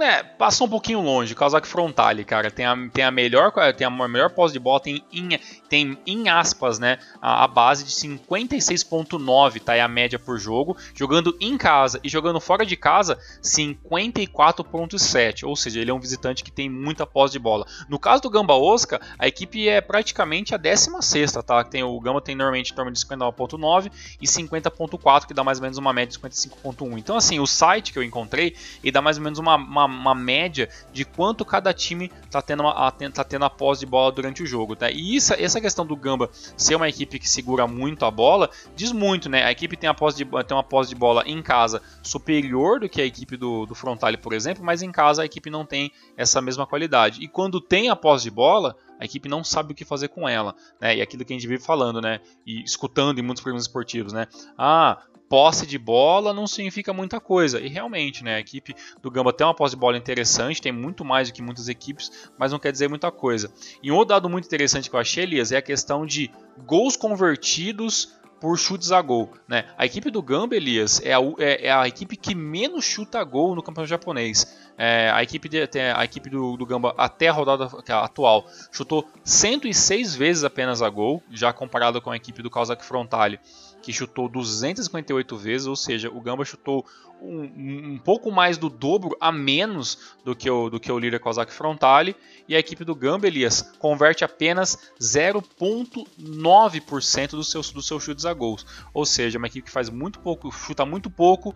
[0.00, 1.34] É, passou um pouquinho longe.
[1.34, 5.02] Kawasaki Frontale, cara, tem a, tem a melhor tem a melhor posse de bola, tem
[5.12, 9.76] em, tem em aspas, né, a, a base de 56.9, tá?
[9.76, 15.54] É a média por jogo, jogando em casa e jogando fora de casa 54.7, ou
[15.54, 17.64] seja, ele é um visitante que tem muita posse de bola.
[17.88, 21.62] No caso do Gamba Osaka, a equipe é praticamente a 16 tá?
[21.62, 25.62] Tem o Gamba tem normalmente em torno de 59.9 e 50.4, que dá mais ou
[25.62, 26.98] menos uma média de 55.1.
[26.98, 29.94] Então assim, o site que eu encontrei, ele dá mais ou menos uma, uma uma,
[29.94, 34.12] uma média de quanto cada time está tendo, uma, tá tendo a posse de bola
[34.12, 34.76] durante o jogo.
[34.76, 34.90] Tá?
[34.90, 38.92] E isso, essa questão do Gamba ser uma equipe que segura muito a bola diz
[38.92, 39.44] muito, né?
[39.44, 42.88] A equipe tem, a posse de, tem uma posse de bola em casa superior do
[42.88, 45.90] que a equipe do, do Frontale, por exemplo, mas em casa a equipe não tem
[46.16, 47.22] essa mesma qualidade.
[47.22, 50.28] E quando tem a posse de bola, a equipe não sabe o que fazer com
[50.28, 50.96] ela, né?
[50.96, 52.20] E aquilo que a gente vive falando, né?
[52.46, 54.26] E escutando em muitos programas esportivos, né?
[54.56, 57.60] Ah, posse de bola não significa muita coisa.
[57.60, 61.04] E realmente, né, a equipe do Gamba tem uma posse de bola interessante, tem muito
[61.04, 63.52] mais do que muitas equipes, mas não quer dizer muita coisa.
[63.82, 66.30] E um outro dado muito interessante que eu achei, Elias, é a questão de
[66.66, 69.32] gols convertidos por chutes a gol.
[69.48, 69.64] Né?
[69.78, 73.54] A equipe do Gamba, Elias, é a, é, é a equipe que menos chuta gol
[73.54, 74.70] no campeonato japonês.
[74.76, 79.08] É, a equipe, de, a equipe do, do, Gamba, até a rodada é atual, chutou
[79.24, 83.40] 106 vezes apenas a gol, já comparado com a equipe do Kawasaki Frontale
[83.84, 86.86] que chutou 258 vezes, ou seja, o Gamba chutou
[87.20, 91.20] um, um, pouco mais do dobro a menos do que o, do que o líder
[91.20, 92.16] Kawasaki Frontale,
[92.48, 98.32] e a equipe do Gamba, Elias, converte apenas 0,9% dos seus, dos seus chutes a
[98.32, 98.64] gols.
[98.94, 101.54] Ou seja, uma equipe que faz muito pouco, chuta muito pouco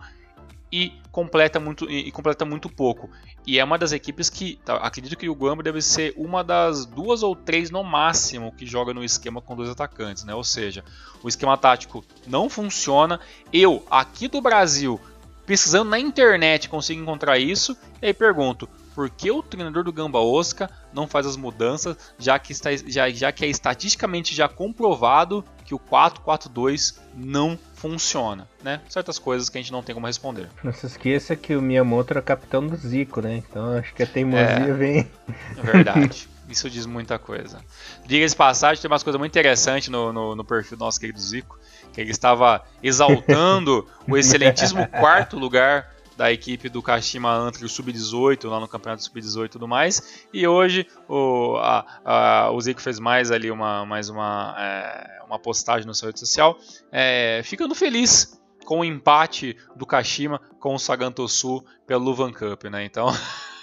[0.71, 3.09] e completa muito e, completa muito pouco.
[3.45, 6.85] E é uma das equipes que tá, acredito que o Gamba deve ser uma das
[6.85, 10.35] duas ou três no máximo que joga no esquema com dois atacantes, né?
[10.35, 10.83] Ou seja,
[11.23, 13.19] o esquema tático não funciona.
[13.51, 14.99] Eu aqui do Brasil
[15.45, 20.19] pesquisando na internet consigo encontrar isso e aí pergunto por que o treinador do Gamba
[20.19, 25.43] Osaka não faz as mudanças, já que, está, já, já que é estatisticamente já comprovado
[25.69, 28.81] que o 4-4-2 não funciona, né?
[28.89, 30.49] Certas coisas que a gente não tem como responder.
[30.63, 33.35] Não se esqueça que o Miyamoto era capitão do Zico, né?
[33.37, 35.07] Então acho que a teimosia é, vem.
[35.55, 36.27] É verdade.
[36.49, 37.59] Isso diz muita coisa.
[38.03, 41.59] Diga-se passagem, tem umas coisas muito interessantes no, no, no, perfil do nosso querido Zico,
[41.93, 48.49] que ele estava exaltando o excelentíssimo quarto lugar da equipe do Kashima Antri, o Sub-18,
[48.49, 50.25] lá no Campeonato Sub-18 e tudo mais.
[50.33, 55.39] E hoje o, a, a, o Zico fez mais ali uma, mais uma, é, uma
[55.39, 56.59] postagem no seu rede social,
[56.91, 62.83] é, ficando feliz com o empate do Kashima com o Sagantosu pelo Luvan Cup, né?
[62.83, 63.07] Então,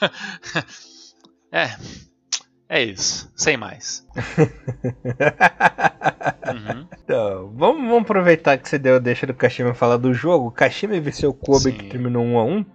[1.53, 1.77] é,
[2.69, 4.07] é isso, sem mais.
[6.47, 6.87] uhum.
[7.05, 10.51] Então, vamos, vamos, aproveitar que você deu deixa do Kashima falar do jogo.
[10.51, 11.73] Kashima venceu o Kobe Sim.
[11.73, 12.67] que terminou 1 a 1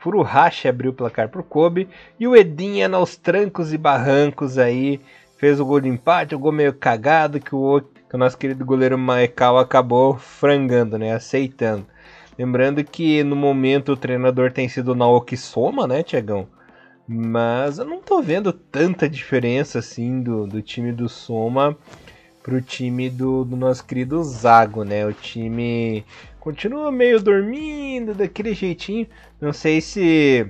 [0.00, 1.88] Furuhashi abriu o placar pro Kobe.
[2.18, 5.00] E o Edinha nos trancos e barrancos aí
[5.36, 8.64] fez o gol de empate, o gol meio cagado que o, que o nosso querido
[8.64, 11.14] goleiro Maekawa acabou frangando, né?
[11.14, 11.86] Aceitando.
[12.38, 16.48] Lembrando que no momento o treinador tem sido Naoki Soma, né, Tiagão?
[17.12, 21.76] Mas eu não tô vendo tanta diferença assim do, do time do Soma
[22.40, 25.04] pro time do, do nosso querido Zago, né?
[25.04, 26.04] O time
[26.38, 29.08] continua meio dormindo daquele jeitinho.
[29.40, 30.46] Não sei se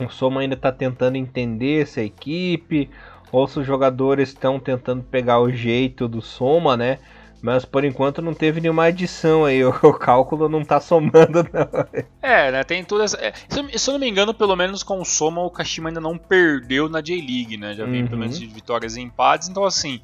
[0.00, 2.88] o Soma ainda tá tentando entender essa equipe
[3.30, 6.98] ou se os jogadores estão tentando pegar o jeito do Soma, né?
[7.40, 12.08] Mas por enquanto não teve nenhuma adição aí, o, cálculo não tá somando, não.
[12.20, 12.64] É, né?
[12.64, 13.14] Tem todas.
[13.14, 16.00] É, se, se, eu não me engano, pelo menos com o Soma, o Kashima ainda
[16.00, 17.74] não perdeu na J-League, né?
[17.74, 18.08] Já vem uhum.
[18.08, 20.00] pelo menos de vitórias e empates, então assim.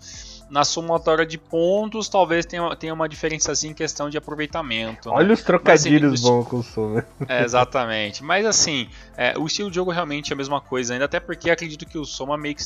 [0.51, 5.09] Na somatória de pontos, talvez tenha, tenha uma diferença assim em questão de aproveitamento.
[5.09, 5.14] Né?
[5.16, 5.35] Olha né?
[5.35, 7.07] os trocadilhos Mas, assim, bons com o Soma.
[7.27, 8.23] É, exatamente.
[8.23, 11.51] Mas assim, é, o estilo de jogo realmente é a mesma coisa ainda, até porque
[11.51, 12.62] acredito que o Soma meio que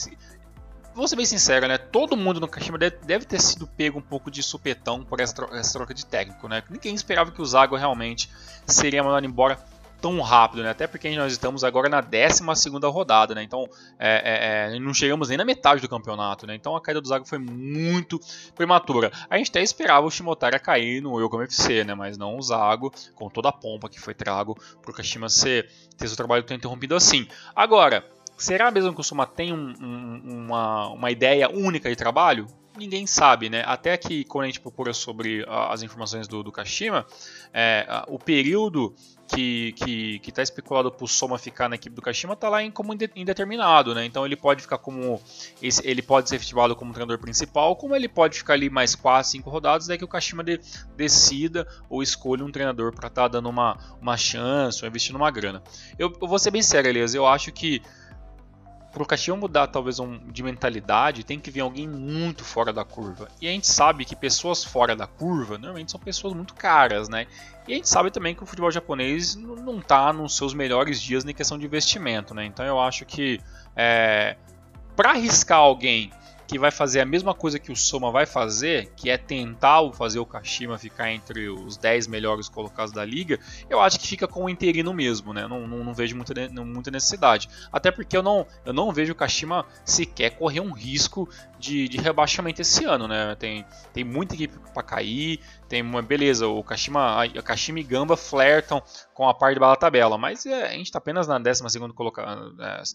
[0.98, 1.78] vou ser bem sincero, né?
[1.78, 5.56] Todo mundo no Kashima deve ter sido pego um pouco de supetão por essa troca,
[5.56, 6.60] essa troca de técnico, né?
[6.68, 8.28] Ninguém esperava que o Zago realmente
[8.66, 9.56] seria mandado embora
[10.00, 10.70] tão rápido, né?
[10.70, 12.42] Até porque nós estamos agora na 12
[12.86, 13.44] rodada, né?
[13.44, 16.56] Então é, é, é, não chegamos nem na metade do campeonato, né?
[16.56, 18.20] Então a caída do Zago foi muito
[18.56, 19.12] prematura.
[19.30, 21.94] A gente até esperava o Shimotara cair no Yokohama FC, né?
[21.94, 25.70] Mas não o Zago, com toda a pompa que foi trago para o Kashima ser,
[25.96, 27.28] ter seu trabalho tão interrompido assim.
[27.54, 28.04] Agora,
[28.38, 32.46] Será mesmo que o Suma tem um, um, uma, uma ideia única de trabalho?
[32.78, 33.64] Ninguém sabe, né?
[33.66, 37.04] Até que quando a gente procura sobre as informações do, do Kashima,
[37.52, 38.94] é, o período
[39.26, 42.70] que que está especulado para o Soma ficar na equipe do Kashima está lá em
[42.70, 44.04] como indeterminado, né?
[44.04, 45.20] Então ele pode ficar como
[45.60, 49.50] ele pode ser efetivado como treinador principal, como ele pode ficar ali mais 4, 5
[49.50, 50.60] rodadas, daí que o Kashima de,
[50.96, 55.32] decida ou escolha um treinador para estar tá dando uma, uma chance ou investindo uma
[55.32, 55.60] grana.
[55.98, 57.82] Eu, eu vou ser bem sério, Elias, eu acho que
[58.98, 62.84] para o Caxias mudar talvez um, de mentalidade, tem que vir alguém muito fora da
[62.84, 63.28] curva.
[63.40, 67.26] E a gente sabe que pessoas fora da curva normalmente são pessoas muito caras, né?
[67.66, 71.22] E a gente sabe também que o futebol japonês não está nos seus melhores dias
[71.22, 72.44] na questão de investimento, né?
[72.44, 73.40] Então eu acho que
[73.76, 74.36] é,
[74.96, 76.10] para arriscar alguém
[76.48, 80.18] que vai fazer a mesma coisa que o Soma vai fazer, que é tentar fazer
[80.18, 84.46] o Kashima ficar entre os 10 melhores colocados da liga, eu acho que fica com
[84.46, 85.46] o interino mesmo, né?
[85.46, 86.32] Não, não, não vejo muita,
[86.64, 87.50] muita necessidade.
[87.70, 91.28] Até porque eu não, eu não vejo o Kashima sequer correr um risco
[91.58, 93.34] de, de rebaixamento esse ano, né?
[93.36, 98.16] Tem, tem muita equipe para cair, tem uma beleza, o Kashima, a Kashima e Gamba
[98.16, 101.68] flertam com a parte de bala tabela, mas é, a gente está apenas na 12
[101.68, 102.24] segunda coloca,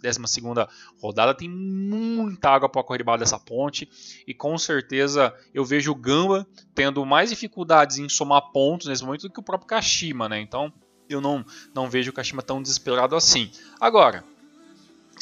[0.02, 0.68] 12 segunda
[1.02, 3.90] rodada, tem muita água para correr debaixo dessa ponte
[4.26, 9.24] e com certeza eu vejo o Gamba tendo mais dificuldades em somar pontos nesse momento
[9.24, 10.40] do que o próprio Kashima, né?
[10.40, 10.72] Então
[11.10, 11.46] eu não,
[11.76, 13.52] não vejo o Kashima tão desesperado assim.
[13.80, 14.24] Agora,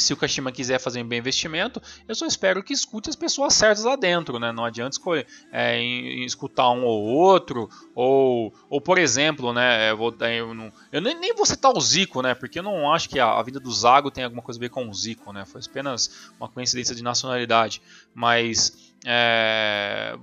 [0.02, 3.54] se o Kashima quiser fazer um bem investimento, eu só espero que escute as pessoas
[3.54, 4.52] certas lá dentro, né?
[4.52, 9.92] Não adianta escolher, é, em, em escutar um ou outro, ou, ou por exemplo, né?
[9.92, 12.34] Eu, vou, eu, não, eu nem, nem vou citar o Zico, né?
[12.34, 14.70] Porque eu não acho que a, a vida do Zago tem alguma coisa a ver
[14.70, 15.46] com o Zico, né?
[15.46, 17.82] Foi apenas uma coincidência de nacionalidade,
[18.14, 20.16] mas é,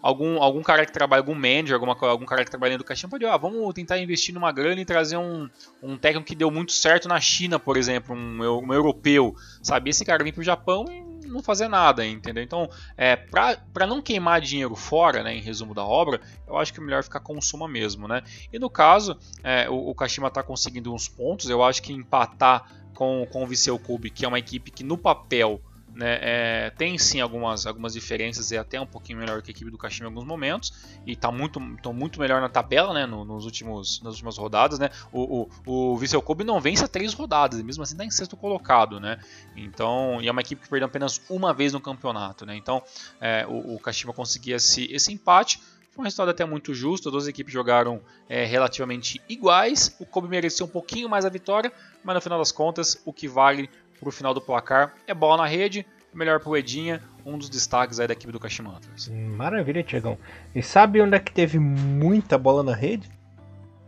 [0.00, 3.24] algum, algum cara que trabalha, algum manager, alguma, algum cara que trabalha no caixinha pode,
[3.24, 5.48] ah, vamos tentar investir numa grana e trazer um,
[5.82, 9.90] um técnico que deu muito certo na China, por exemplo, um, um europeu, sabe?
[9.90, 12.44] Esse cara vem pro Japão e não fazer nada, entendeu?
[12.44, 16.78] Então, é, para não queimar dinheiro fora, né, em resumo da obra, eu acho que
[16.78, 18.22] é melhor ficar com Suma mesmo, né?
[18.52, 22.70] E no caso, é, o, o Kashima está conseguindo uns pontos, eu acho que empatar
[22.94, 25.60] com, com o Viseu Kobe, que é uma equipe que no papel
[25.96, 29.70] né, é, tem sim algumas, algumas diferenças, é até um pouquinho melhor que a equipe
[29.70, 30.72] do Kashima em alguns momentos,
[31.06, 34.78] e está muito, tão muito melhor na tabela né, no, nos últimos, nas últimas rodadas.
[34.78, 34.90] Né.
[35.10, 38.36] O, o, o Vissel Kobe não vence há três rodadas, mesmo assim está em sexto
[38.36, 39.00] colocado.
[39.00, 39.18] Né.
[39.56, 42.44] Então, e é uma equipe que perdeu apenas uma vez no campeonato.
[42.44, 42.54] Né.
[42.56, 42.82] Então,
[43.18, 45.58] é, o, o Kashima conseguia esse, esse empate.
[45.92, 49.96] Foi um resultado até muito justo, as duas equipes jogaram é, relativamente iguais.
[49.98, 51.72] O Kobe mereceu um pouquinho mais a vitória,
[52.04, 54.94] mas no final das contas, o que vale para o final do placar.
[55.06, 58.70] É bola na rede, melhor pro Edinha, um dos destaques aí da equipe do Kashima
[58.70, 59.08] Antlers.
[59.08, 60.18] Maravilha, Tiagão.
[60.54, 63.08] E sabe onde é que teve muita bola na rede?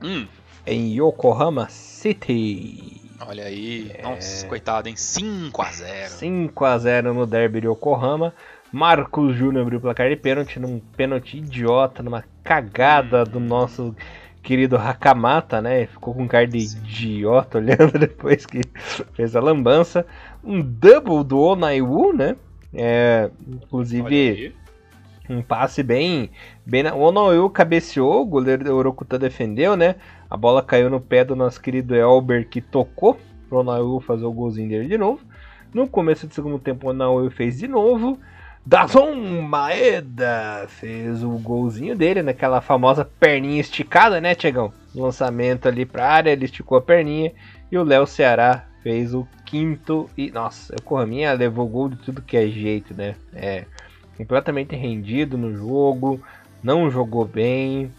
[0.02, 0.26] Hum.
[0.66, 3.00] Em Yokohama City.
[3.20, 4.02] Olha aí, é...
[4.02, 4.94] nossa, coitado, hein?
[4.94, 6.52] 5x0.
[6.52, 8.34] 5x0 no derby de Yokohama.
[8.70, 13.96] Marcos Júnior abriu o placar de pênalti num pênalti idiota, numa cagada do nosso
[14.48, 15.84] querido Hakamata, né?
[15.84, 18.62] Ficou com cara de idiota olhando depois que
[19.12, 20.06] fez a lambança.
[20.42, 22.34] Um double do Onaiwu, né?
[22.72, 24.54] É, inclusive
[25.28, 26.30] um passe bem.
[26.64, 26.94] bem na...
[26.94, 29.96] O Onaiwu cabeceou, o goleiro Orokuta defendeu, né?
[30.30, 34.32] A bola caiu no pé do nosso querido Elber que tocou pro Onaiwu fazer o
[34.32, 35.20] golzinho dele de novo.
[35.74, 38.18] No começo do segundo tempo, o Onaiwu fez de novo.
[38.64, 44.72] Dazon Maeda fez o golzinho dele naquela famosa perninha esticada, né, Tiagão?
[44.94, 47.32] Lançamento ali pra área, ele esticou a perninha
[47.70, 52.22] e o Léo Ceará fez o quinto e nossa, o Corraminha levou gol de tudo
[52.22, 53.14] que é jeito, né?
[53.34, 53.64] É
[54.16, 56.20] completamente rendido no jogo,
[56.62, 57.90] não jogou bem.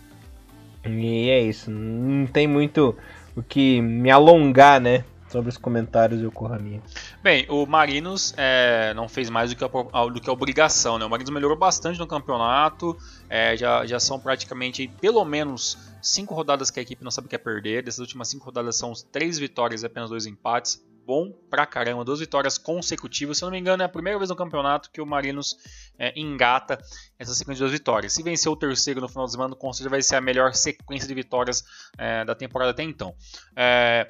[0.85, 2.95] E é isso, não tem muito
[3.35, 5.03] o que me alongar, né?
[5.29, 6.81] Sobre os comentários e o Corraminha.
[7.21, 11.05] Bem, o Marinos é, não fez mais do que, a, do que a obrigação, né?
[11.05, 12.97] O Marinos melhorou bastante no campeonato,
[13.29, 17.29] é, já, já são praticamente pelo menos cinco rodadas que a equipe não sabe o
[17.29, 17.83] que é perder.
[17.83, 20.83] Dessas últimas cinco rodadas são três vitórias e apenas dois empates.
[21.05, 23.39] Bom pra caramba, duas vitórias consecutivas.
[23.39, 25.57] Se eu não me engano, é a primeira vez no campeonato que o Marinos
[25.97, 26.77] é, engata
[27.17, 28.13] essa sequência de duas vitórias.
[28.13, 31.07] Se vencer o terceiro no final de semana, com certeza vai ser a melhor sequência
[31.07, 31.63] de vitórias
[31.97, 33.15] é, da temporada até então.
[33.55, 34.07] É,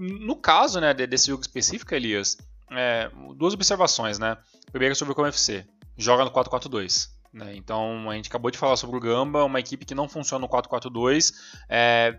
[0.00, 2.38] no caso né, desse jogo específico, Elias,
[2.70, 4.36] é, duas observações, né?
[4.72, 5.66] Primeiro sobre o ComFC.
[5.96, 7.10] Joga no 4-4-2.
[7.32, 7.54] Né?
[7.56, 10.48] Então, a gente acabou de falar sobre o Gamba, uma equipe que não funciona no
[10.48, 11.34] 4-4-2.
[11.68, 12.18] É,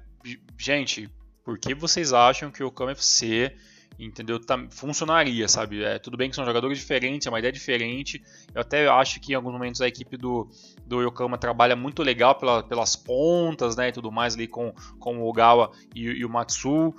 [0.57, 1.09] gente,
[1.43, 3.55] por que vocês acham que o ComFC
[3.99, 4.39] entendeu?
[4.39, 5.83] Tá, funcionaria, sabe?
[5.83, 8.21] É, tudo bem que são jogadores diferentes, é uma ideia diferente.
[8.53, 10.49] Eu até acho que em alguns momentos a equipe do,
[10.85, 13.89] do Yokohama trabalha muito legal pela, pelas pontas, né?
[13.89, 16.93] E tudo mais ali com, com o Ogawa e, e o Matsu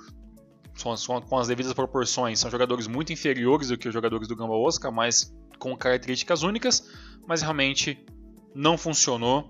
[1.27, 4.91] com as devidas proporções, são jogadores muito inferiores do que os jogadores do Gamba Osaka,
[4.91, 6.89] mas com características únicas,
[7.27, 8.03] mas realmente
[8.53, 9.49] não funcionou.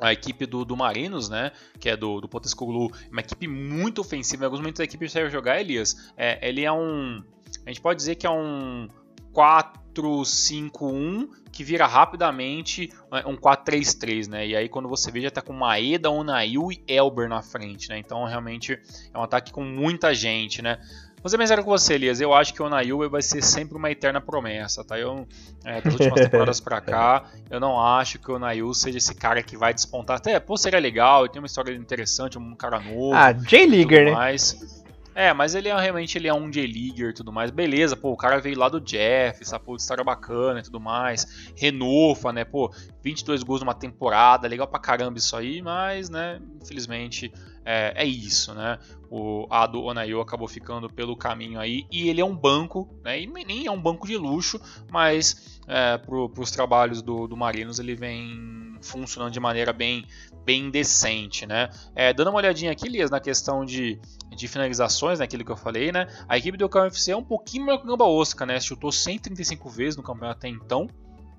[0.00, 4.44] A equipe do, do Marinos, né, que é do, do Potescoglu, uma equipe muito ofensiva.
[4.44, 7.22] Em alguns momentos a equipe saiu jogar, Elias, é, ele é um.
[7.66, 8.88] A gente pode dizer que é um
[9.34, 14.46] 4-5-1 que vira rapidamente é, um 4-3-3, né?
[14.46, 17.98] E aí quando você vê já tá com Maeda, Onail e Elber na frente, né?
[17.98, 18.78] Então realmente
[19.12, 20.78] é um ataque com muita gente, né?
[21.22, 22.18] Vou ser bem sério com você, Elias.
[22.18, 24.98] Eu acho que o Onail vai ser sempre uma eterna promessa, tá?
[24.98, 25.28] Eu,
[25.64, 29.42] é, das últimas temporadas pra cá, eu não acho que o Onail seja esse cara
[29.42, 30.16] que vai despontar.
[30.16, 33.12] Até, pô, seria legal, tem uma história interessante, um cara novo.
[33.12, 34.12] Ah, J-Leaguer, né?
[34.12, 34.79] Mais.
[35.20, 37.50] É, mas ele é realmente ele é um J-Leaguer e tudo mais.
[37.50, 41.52] Beleza, pô, o cara veio lá do Jeff, essa pô, história bacana e tudo mais.
[41.54, 47.30] Renofa, né, pô, 22 gols numa temporada, legal pra caramba isso aí, mas, né, infelizmente
[47.66, 48.78] é, é isso, né.
[49.10, 53.26] O Ado Onayo acabou ficando pelo caminho aí e ele é um banco, né, e
[53.26, 54.58] nem é um banco de luxo,
[54.90, 60.06] mas é, pro, pros trabalhos do, do Marinos ele vem funcionando de maneira bem,
[60.46, 61.68] bem decente, né.
[61.94, 65.56] É, dando uma olhadinha aqui, Lias, na questão de de finalizações, né, aquilo que eu
[65.56, 66.06] falei, né?
[66.28, 68.60] A equipe do KFC é um pouquinho melhor que o Gamba Osaka, né?
[68.60, 70.88] Chutou 135 vezes no campeonato até então.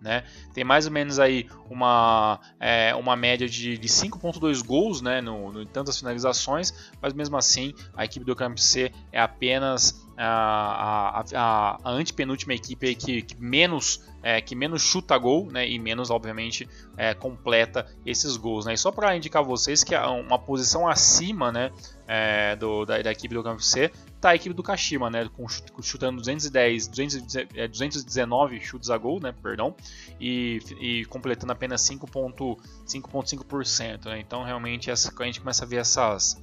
[0.01, 0.23] Né?
[0.51, 5.51] Tem mais ou menos aí uma, é, uma média de, de 5.2 gols né, no,
[5.51, 11.77] no, em tantas finalizações, mas mesmo assim a equipe do KMC é apenas a, a,
[11.83, 16.69] a, antepenúltima equipe que, que menos é, que menos chuta gol né, e menos, obviamente,
[16.95, 18.65] é, completa esses gols.
[18.65, 18.73] Né?
[18.73, 21.71] E só para indicar vocês que uma posição acima né,
[22.07, 25.47] é, do, da, da, equipe do UFC está a equipe do Kashima, né, com,
[25.81, 29.75] chutando 210, 219 chutes a gol, né, perdão,
[30.19, 34.05] e, e completando apenas 5,5%.
[34.05, 34.19] Né?
[34.19, 36.39] Então, realmente, essa, a gente começa a ver essas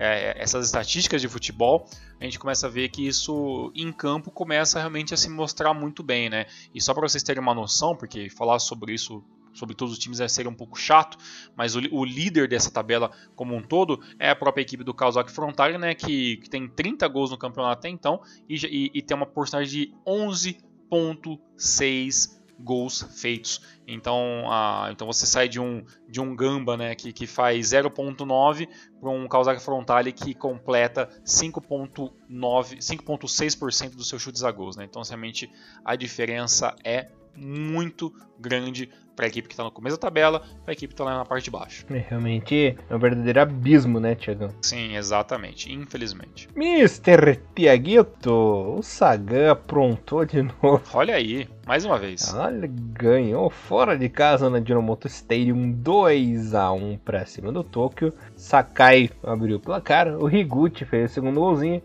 [0.00, 1.86] é, essas estatísticas de futebol,
[2.18, 6.02] a gente começa a ver que isso em campo começa realmente a se mostrar muito
[6.02, 6.46] bem, né?
[6.74, 10.20] E só para vocês terem uma noção, porque falar sobre isso sobre todos os times
[10.20, 11.18] vai ser um pouco chato,
[11.56, 15.32] mas o, o, líder dessa tabela como um todo é a própria equipe do Kawasaki
[15.32, 19.16] Frontale, né, que, que, tem 30 gols no campeonato até então e, e, e tem
[19.16, 23.60] uma porcentagem de 11.6 gols feitos.
[23.86, 24.44] Então,
[24.90, 28.68] então você sai de um, de um Gamba né, que, que faz 0.9
[29.00, 34.76] para um Kawasaki Frontale que completa 5.6% dos seus chutes a gols.
[34.76, 34.84] Né?
[34.84, 35.50] Então, realmente,
[35.84, 38.90] a diferença é muito grande
[39.20, 41.18] para a equipe que está no começo da tabela, para a equipe que está lá
[41.18, 41.84] na parte de baixo.
[41.90, 44.48] É realmente é um verdadeiro abismo, né, Tiagão?
[44.62, 46.48] Sim, exatamente, infelizmente.
[46.56, 47.38] Mr.
[47.54, 48.32] Tiaguito,
[48.78, 50.82] o Sagan aprontou de novo.
[50.94, 52.32] Olha aí, mais uma vez.
[52.32, 58.14] Olha, ganhou fora de casa na Dinomoto Stadium 2 a 1 para cima do Tóquio.
[58.34, 61.82] Sakai abriu o placar, o Higuchi fez o segundo golzinho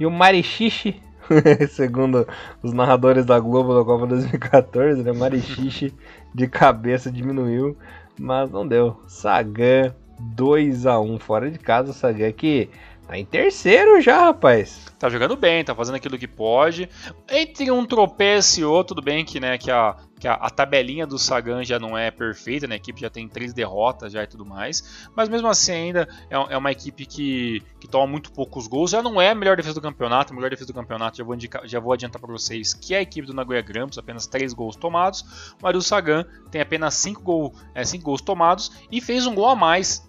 [0.00, 1.02] e o Marishishi
[1.70, 2.26] segundo
[2.62, 5.12] os narradores da Globo da Copa 2014, né?
[5.12, 5.92] Marichiche
[6.34, 7.76] de cabeça diminuiu,
[8.18, 9.00] mas não deu.
[9.06, 12.70] Sagan 2 a 1 fora de casa, Sagan que
[13.08, 14.84] Tá em terceiro já, rapaz.
[14.98, 16.90] Tá jogando bem, tá fazendo aquilo que pode.
[17.30, 21.06] Entre um tropeço e outro, tudo bem que, né, que, a, que a, a, tabelinha
[21.06, 22.74] do Sagan já não é perfeita, né?
[22.74, 25.08] A equipe já tem três derrotas já e tudo mais.
[25.14, 28.90] Mas mesmo assim ainda é, é uma equipe que, que toma muito poucos gols.
[28.90, 30.32] Já não é a melhor defesa do campeonato.
[30.32, 32.98] A melhor defesa do campeonato, já vou, indicar, já vou adiantar para vocês, que é
[32.98, 35.54] a equipe do Nagoya Grampus, apenas três gols tomados.
[35.62, 39.48] Mas o Sagan tem apenas cinco, gol, é, cinco gols tomados e fez um gol
[39.48, 40.08] a mais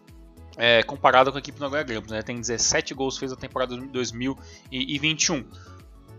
[0.58, 2.12] é, comparado com a equipe do Nagoya Grampus.
[2.12, 2.22] Né?
[2.22, 5.46] Tem 17 gols feitos na temporada 2021.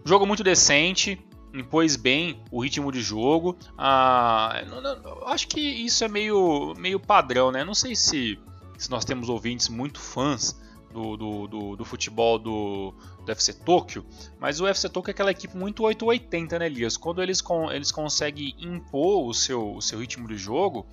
[0.05, 3.57] Jogo muito decente, impôs bem o ritmo de jogo.
[3.77, 7.65] Ah, não, não, acho que isso é meio, meio padrão, né?
[7.65, 8.39] Não sei se,
[8.79, 10.59] se nós temos ouvintes muito fãs
[10.93, 12.93] do, do, do, do futebol do,
[13.25, 14.05] do FC Tóquio,
[14.39, 16.97] mas o FC Tóquio é aquela equipe muito 880, né, Elias?
[16.97, 20.87] Quando eles, com, eles conseguem impor o seu, o seu ritmo de jogo,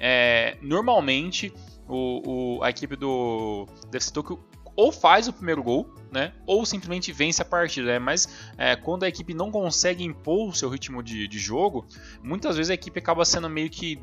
[0.00, 1.52] é, normalmente
[1.88, 4.42] o, o, a equipe do FC Tokyo
[4.76, 6.32] ou faz o primeiro gol, né?
[6.46, 7.86] Ou simplesmente vence a partida.
[7.86, 7.98] Né?
[7.98, 11.86] Mas é, quando a equipe não consegue impor o seu ritmo de, de jogo,
[12.22, 14.00] muitas vezes a equipe acaba sendo meio que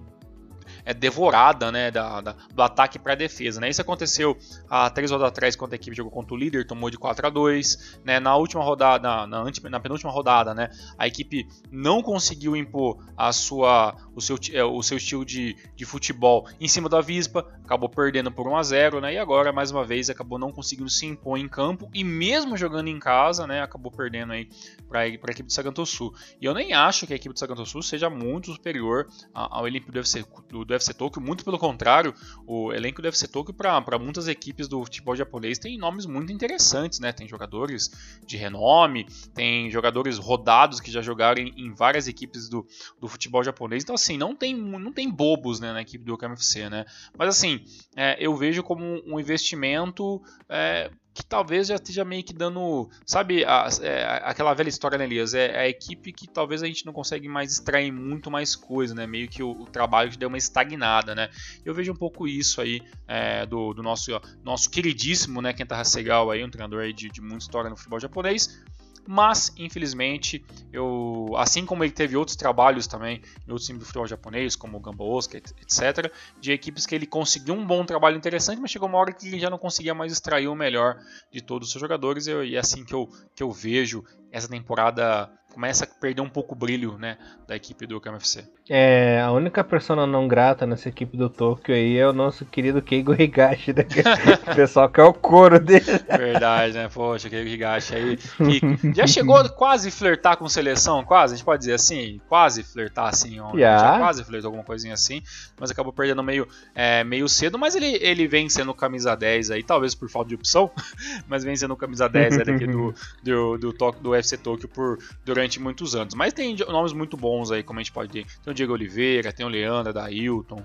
[0.86, 3.60] é, devorada né, da, da do ataque para a defesa.
[3.60, 3.70] Né?
[3.70, 4.38] Isso aconteceu
[4.70, 7.30] há três rodadas atrás, quando a equipe jogou contra o líder, tomou de 4 a
[7.30, 8.20] 2 né?
[8.20, 13.96] Na última rodada, na, na, penúltima rodada, né, a equipe não conseguiu impor a sua,
[14.16, 18.32] o, seu, é, o seu estilo de, de futebol em cima da Vispa, acabou perdendo
[18.32, 19.14] por 1 a 0 né?
[19.14, 22.88] e agora, mais uma vez, acabou não conseguindo se impor em campo e mesmo jogando
[22.88, 24.50] em casa, né, acabou perdendo aí
[24.88, 26.14] para a equipe do Saganto Sul.
[26.40, 29.92] E eu nem acho que a equipe do Saganto Sul seja muito superior ao Olímpico
[29.92, 30.02] do
[30.50, 32.14] do, do FC Tokyo, muito pelo contrário,
[32.48, 37.00] o elenco do FC Tokyo para muitas equipes do futebol japonês tem nomes muito interessantes,
[37.00, 37.12] né?
[37.12, 37.92] Tem jogadores
[38.26, 42.66] de renome, tem jogadores rodados que já jogaram em, várias equipes do,
[43.00, 43.84] do futebol japonês.
[43.84, 46.86] Então, assim, não tem, não tem bobos né, na equipe do KMFC, né?
[47.18, 47.64] Mas, assim,
[47.96, 52.90] é, eu vejo como um investimento é, que talvez já esteja meio que dando.
[53.06, 55.34] Sabe, a, é, aquela velha história, né, Elias?
[55.34, 59.06] É, a equipe que talvez a gente não consegue mais extrair muito mais coisa, né?
[59.06, 61.30] Meio que o, o trabalho deu uma estagnada, né?
[61.66, 64.12] Eu vejo um pouco isso aí é, do, do, nosso,
[64.44, 68.00] nosso queridíssimo, né, Kenta Hasegawa aí, um treinador aí de, de muita história no futebol
[68.00, 68.62] japonês
[69.08, 74.08] mas infelizmente eu assim como ele teve outros trabalhos também em outros times do futebol
[74.08, 78.60] japonês como o Gamba Osaka etc de equipes que ele conseguiu um bom trabalho interessante
[78.60, 81.00] mas chegou uma hora que ele já não conseguia mais extrair o melhor
[81.32, 85.30] de todos os seus jogadores e é assim que eu, que eu vejo essa temporada
[85.54, 88.46] começa a perder um pouco o brilho né, da equipe do KMFC.
[88.70, 92.82] É, a única pessoa não grata nessa equipe do Tokyo aí é o nosso querido
[92.82, 93.86] Keigo Higashi, né?
[94.50, 95.84] o pessoal que é o couro dele.
[96.08, 96.90] Verdade, né?
[96.94, 101.46] Poxa, Keigo Higashi aí, que já chegou a quase flertar com seleção, quase, a gente
[101.46, 103.94] pode dizer assim, quase flertar assim, ó, yeah.
[103.94, 105.22] já quase flertou alguma coisinha assim,
[105.60, 109.64] mas acabou perdendo meio, é, meio cedo, mas ele, ele vem sendo camisa 10 aí,
[109.64, 110.72] talvez por falta de opção,
[111.28, 114.98] mas vem sendo camisa 10 aí daqui do, do, do, do, do UFC Tokyo por,
[115.26, 116.14] durante muitos anos.
[116.14, 118.26] Mas tem nomes muito bons aí, como a gente pode ter.
[118.44, 120.64] Tem o Diego Oliveira, tem o Leandro da Hilton.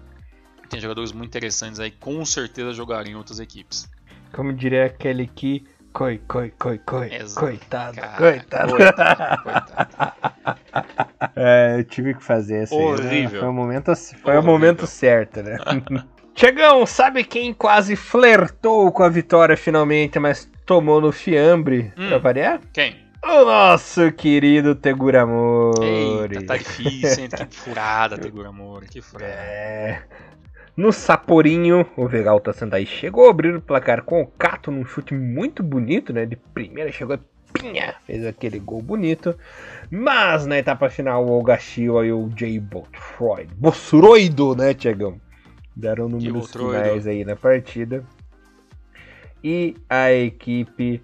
[0.68, 3.88] Tem jogadores muito interessantes aí, com certeza jogariam em outras equipes.
[4.32, 5.64] Como diria aquele que.
[5.92, 7.08] Coi, coi, coi, coi.
[7.34, 8.76] Coitado, Cara, coitado.
[8.76, 9.42] coitado.
[9.42, 10.12] coitado.
[11.34, 13.10] é, eu tive que fazer isso Horrível.
[13.10, 13.28] Aí, né?
[13.28, 15.56] Foi o momento, foi o momento certo, né?
[16.38, 22.18] Chegão, sabe quem quase flertou com a vitória finalmente, mas tomou no fiambre hum, pra
[22.18, 22.60] variar?
[22.74, 23.05] Quem?
[23.28, 26.36] O nosso querido Teguramori.
[26.36, 27.28] Eita, tá difícil, hein?
[27.28, 29.32] Que furada, Teguramori, que furada.
[29.32, 30.02] É.
[30.76, 35.12] No Saporinho, o Vegalta Sendai chegou a abrir o placar com o Cato num chute
[35.12, 36.24] muito bonito, né?
[36.24, 37.18] De primeira chegou
[37.52, 39.36] pinha, fez aquele gol bonito.
[39.90, 45.20] Mas na etapa final, o Ogashio e o Jay Botroid, Bossuroido, né, Tiagão?
[45.74, 48.04] Deram números finais aí na partida.
[49.42, 51.02] E a equipe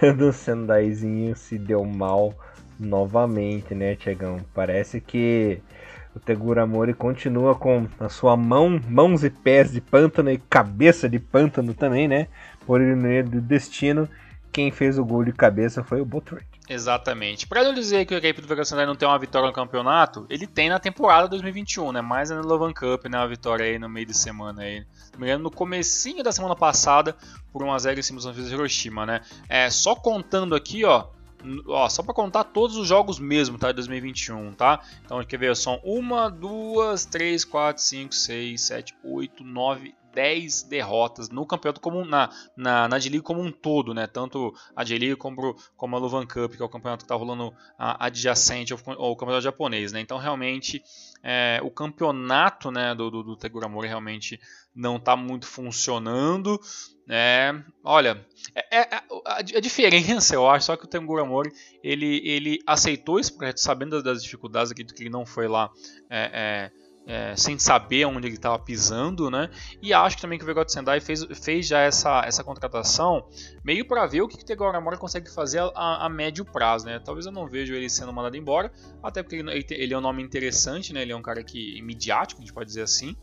[0.16, 2.34] do Sendaizinho se deu mal
[2.78, 4.40] novamente, né, Tiagão?
[4.54, 5.60] Parece que
[6.14, 11.08] o Tegura Mori continua com a sua mão, mãos e pés de pântano e cabeça
[11.08, 12.28] de pântano também, né?
[12.66, 14.08] Por ironia do destino,
[14.52, 16.53] quem fez o gol de cabeça foi o Botrick.
[16.68, 17.46] Exatamente.
[17.46, 20.26] Para não dizer que a equipe do Vega Sandai não tem uma vitória no campeonato,
[20.30, 22.00] ele tem na temporada 2021, né?
[22.00, 23.18] Mais na Lovan Cup, né?
[23.18, 24.86] Uma vitória aí no meio de semana aí.
[25.18, 27.14] Me engano, no comecinho da semana passada,
[27.52, 29.20] por 1x0 em cima dos Hiroshima, né?
[29.48, 31.08] É, só contando aqui, ó,
[31.68, 33.68] ó, só para contar todos os jogos mesmo, tá?
[33.68, 34.80] De 2021, tá?
[35.04, 35.54] Então, quer ver?
[35.54, 42.04] São 1, 2, 3, 4, 5, 6, 7, 8, 9, 10 derrotas no campeonato como
[42.04, 44.06] na, na, na J-League como um todo, né?
[44.06, 47.52] Tanto a J-League como, como a Luvan Cup, que é o campeonato que está rolando
[47.78, 50.00] adjacente ao, ao, campeonato japonês, né?
[50.00, 50.82] Então realmente
[51.22, 54.40] é, o campeonato né, do, do, do Teguramori realmente
[54.74, 56.60] não está muito funcionando.
[57.08, 58.94] É, olha, é, é,
[59.26, 61.52] a, a, diferença, eu acho, só que o Tengura Mori
[61.82, 65.70] ele, ele aceitou esse projeto sabendo das, dificuldades, acredito que ele não foi lá
[66.08, 66.70] é,
[67.06, 69.50] é sem saber onde ele estava pisando, né?
[69.82, 73.26] E acho também que o Vegot Sendai fez, fez já essa, essa contratação
[73.62, 76.98] meio para ver o que, que o Tegora consegue fazer a, a, médio prazo, né?
[76.98, 80.00] Talvez eu não vejo ele sendo mandado embora, até porque ele, ele, ele, é um
[80.00, 81.02] nome interessante, né?
[81.02, 83.14] Ele é um cara que midiático, a gente pode dizer assim.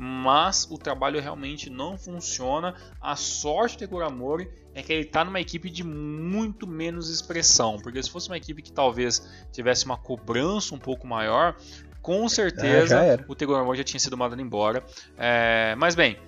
[0.00, 2.74] Mas o trabalho realmente não funciona.
[3.00, 7.78] A sorte do Tegora Mori é que ele está numa equipe de muito menos expressão,
[7.78, 11.56] porque se fosse uma equipe que talvez tivesse uma cobrança um pouco maior,
[12.02, 14.84] com certeza ah, o Tegor já tinha sido mandado embora.
[15.16, 16.18] É, mas bem,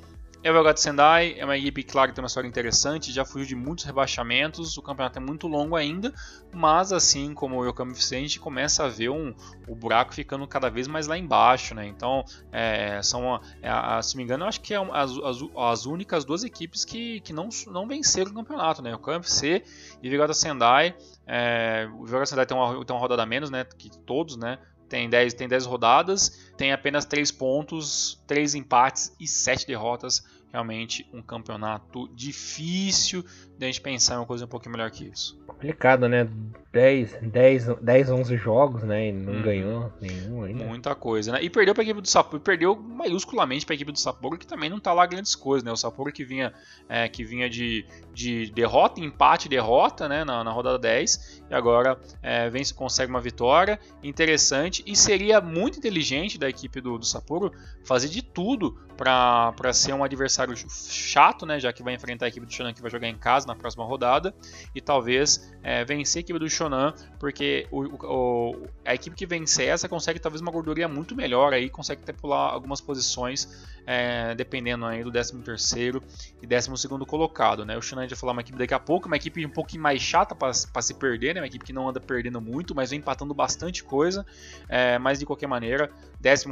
[0.43, 3.47] é o Elgato Sendai é uma equipe, claro, que tem uma história interessante, já fugiu
[3.47, 6.15] de muitos rebaixamentos, o campeonato é muito longo ainda,
[6.51, 9.35] mas assim como o Yokami FC, a gente começa a ver um,
[9.69, 11.87] o buraco ficando cada vez mais lá embaixo, né?
[11.87, 15.85] Então, é, são, é, se não me engano, eu acho que é as, as, as,
[15.85, 18.93] únicas duas equipes que, que não, não venceram o campeonato, né?
[18.93, 19.63] O Yokami FC
[20.03, 20.95] e o Vigata Sendai.
[21.27, 23.67] É, o Vigata Sendai tem uma, tem uma rodada a menos, né?
[23.77, 24.59] Que todos, né?
[24.91, 30.23] Tem 10, tem 10 rodadas, tem apenas 3 pontos, 3 empates e 7 derrotas.
[30.53, 33.25] Realmente um campeonato difícil
[33.61, 35.39] de a gente pensar em uma coisa um pouquinho melhor que isso.
[35.47, 36.27] Complicado, né?
[36.73, 39.09] 10, 10, 10 11 jogos, né?
[39.09, 39.43] E não hum.
[39.43, 40.65] ganhou nenhum ainda.
[40.65, 41.43] Muita coisa, né?
[41.43, 44.47] E perdeu para a equipe do Sapporo, perdeu maiusculamente para a equipe do Sapporo, que
[44.47, 45.71] também não tá lá grandes coisas, né?
[45.71, 46.55] O Sapporo que vinha,
[46.89, 47.85] é, que vinha de,
[48.15, 50.25] de derrota, empate derrota, né?
[50.25, 54.83] Na, na rodada 10, e agora é, vence, consegue uma vitória interessante.
[54.87, 57.53] E seria muito inteligente da equipe do, do Sapporo
[57.85, 61.61] fazer de tudo para ser um adversário chato, né?
[61.61, 63.85] Já que vai enfrentar a equipe do Shonan que vai jogar em casa na próxima
[63.85, 64.35] rodada
[64.75, 69.69] e talvez é, vencer a equipe do Shonan, porque o, o, a equipe que vencer
[69.69, 74.87] essa consegue talvez uma gordurinha muito melhor aí, consegue até pular algumas posições, é, dependendo
[74.87, 76.03] aí do 13 terceiro
[76.43, 77.77] e 12 segundo colocado, né?
[77.77, 80.35] O Shonan vai falar uma equipe daqui a pouco, uma equipe um pouquinho mais chata
[80.35, 81.41] para se perder, né?
[81.41, 84.25] Uma equipe que não anda perdendo muito, mas vem empatando bastante coisa,
[84.69, 85.91] é, mas de qualquer maneira,
[86.23, 86.47] 14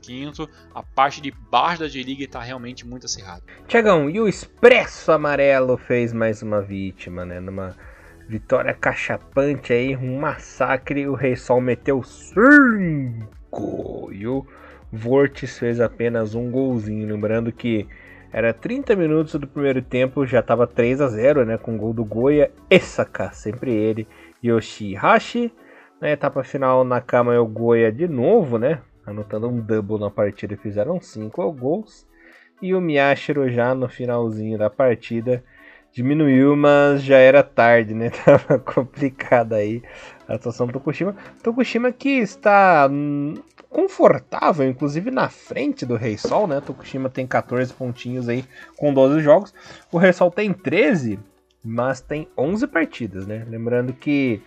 [0.00, 3.42] 15 a parte de baixo da J-League está realmente muito acirrada.
[3.66, 7.40] Tiagão, e o Expresso Amarelo fez mais uma vítima, né?
[7.40, 7.74] Numa
[8.28, 14.46] vitória cachapante aí, um massacre, o Rei Sol meteu 5 e o
[14.92, 17.86] Vortis fez apenas um golzinho, lembrando que
[18.30, 21.94] era 30 minutos do primeiro tempo, já estava 3 a 0, né, com o gol
[21.94, 24.06] do Goya, Esaka, sempre ele,
[24.44, 25.50] Yoshihashi
[26.00, 28.80] na etapa final, Nakama e o Goya de novo, né?
[29.04, 32.06] Anotando um double na partida, fizeram 5 gols.
[32.60, 35.42] E o Miyashiro já no finalzinho da partida
[35.98, 38.10] diminuiu, mas já era tarde, né?
[38.24, 39.82] Tava complicada aí
[40.28, 41.16] a atuação do Tokushima.
[41.42, 43.34] Tokushima que está hum,
[43.68, 46.60] confortável, inclusive na frente do Rei Sol, né?
[46.60, 48.44] Tokushima tem 14 pontinhos aí
[48.76, 49.52] com 12 jogos.
[49.90, 51.18] O Rei Sol tem 13,
[51.64, 53.44] mas tem 11 partidas, né?
[53.48, 54.40] Lembrando que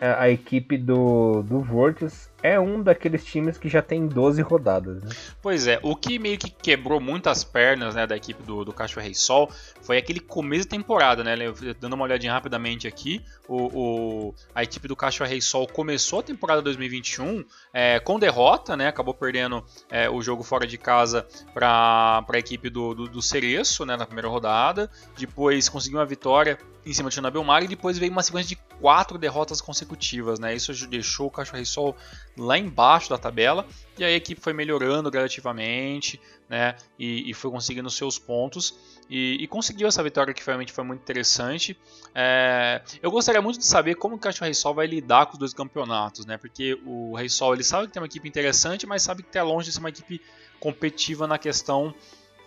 [0.00, 5.02] a, equipe do, do Vortex é um daqueles times que já tem 12 rodadas.
[5.02, 5.08] Né?
[5.40, 9.02] Pois é, o que meio que quebrou muitas pernas né, da equipe do, do Cachorro
[9.02, 11.34] Rei Sol foi aquele começo de temporada, né?
[11.80, 16.22] Dando uma olhadinha rapidamente aqui, o, o a equipe do Cachorro Rei Sol começou a
[16.22, 17.42] temporada 2021
[17.72, 18.88] é, com derrota, né?
[18.88, 23.86] Acabou perdendo é, o jogo fora de casa para a equipe do, do, do Cereço
[23.86, 24.90] né, na primeira rodada.
[25.16, 28.62] Depois conseguiu uma vitória em cima do Xanabel Mar e depois veio uma sequência de
[28.80, 30.54] quatro derrotas consecutivas, né?
[30.54, 31.96] Isso deixou o Cachorro Rei Sol
[32.36, 33.66] lá embaixo da tabela,
[33.98, 39.36] e aí a equipe foi melhorando gradativamente, né, e, e foi conseguindo seus pontos, e,
[39.40, 41.78] e, conseguiu essa vitória que realmente foi muito interessante.
[42.14, 45.38] É, eu gostaria muito de saber como o Cachorro Rei Sol vai lidar com os
[45.38, 49.02] dois campeonatos, né, porque o Rei Sol ele sabe que tem uma equipe interessante, mas
[49.02, 50.20] sabe que está longe de ser uma equipe
[50.58, 51.94] competitiva na questão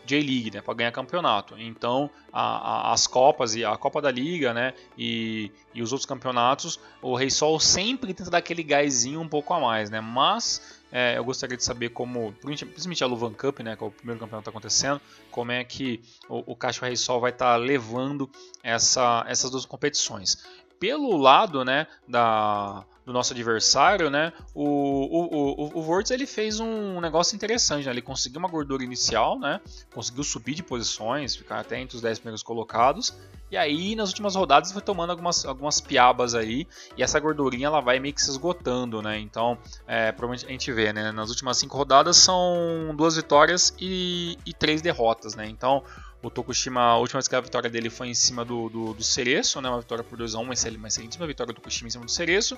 [0.07, 1.55] J-League, né, para ganhar campeonato.
[1.57, 6.05] Então, a, a, as Copas e a Copa da Liga, né, e, e os outros
[6.05, 10.81] campeonatos, o Rei Sol sempre tenta dar aquele gásinho um pouco a mais, né, mas
[10.91, 14.19] é, eu gostaria de saber como, principalmente a Luvan Cup, né, que é o primeiro
[14.19, 18.29] campeonato está acontecendo, como é que o, o Caixa Rei Sol vai estar tá levando
[18.63, 20.45] essa, essas duas competições.
[20.79, 24.33] Pelo lado, né, da do nosso adversário, né?
[24.53, 27.91] O, o, o, o Vortex ele fez um negócio interessante, né?
[27.91, 29.61] Ele conseguiu uma gordura inicial, né?
[29.95, 33.17] Conseguiu subir de posições, ficar até entre os 10 primeiros colocados.
[33.49, 36.67] E aí, nas últimas rodadas, foi tomando algumas, algumas piabas aí.
[36.97, 39.17] E essa gordurinha ela vai meio que se esgotando, né?
[39.17, 41.13] Então, é, provavelmente a gente vê, né?
[41.13, 45.47] Nas últimas cinco rodadas são duas vitórias e, e três derrotas, né?
[45.47, 45.81] Então,
[46.21, 49.03] o Tokushima, a última vez que a vitória dele foi em cima do, do, do
[49.03, 49.69] Cereço, né?
[49.69, 52.57] uma vitória por 2x1, uma vitória do Tokushima em cima do Cereço.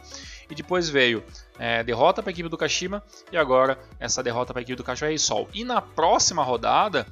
[0.49, 1.23] E depois veio
[1.57, 4.83] é, derrota para a equipe do Kashima e agora essa derrota para a equipe do
[4.83, 5.49] Cachorro e Sol.
[5.53, 7.05] E na próxima rodada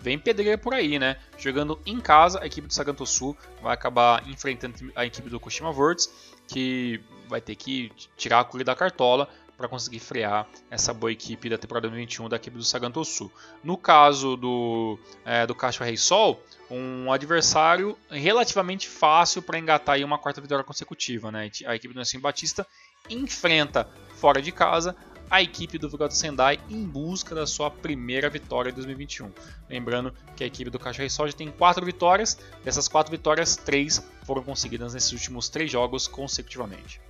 [0.00, 1.16] vem pedreira por aí, né?
[1.38, 5.70] Jogando em casa, a equipe do Saganto Sul vai acabar enfrentando a equipe do Kushima
[5.70, 6.10] Words,
[6.48, 9.28] que vai ter que tirar a cura da cartola
[9.60, 13.30] para conseguir frear essa boa equipe da temporada 2021 da equipe do Saganto Sul.
[13.62, 20.04] No caso do, é, do Caixa Rei Sol, um adversário relativamente fácil para engatar aí
[20.04, 21.30] uma quarta vitória consecutiva.
[21.30, 21.50] Né?
[21.66, 22.66] A equipe do Nelson Batista
[23.10, 23.86] enfrenta
[24.16, 24.96] fora de casa
[25.30, 29.30] a equipe do Vigota Sendai em busca da sua primeira vitória em 2021.
[29.68, 34.02] Lembrando que a equipe do Caixa Sol já tem quatro vitórias, dessas quatro vitórias, três
[34.24, 37.00] foram conseguidas nesses últimos três jogos consecutivamente.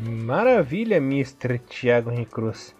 [0.00, 1.58] Maravilha, Mr.
[1.58, 2.74] Thiago Recruz.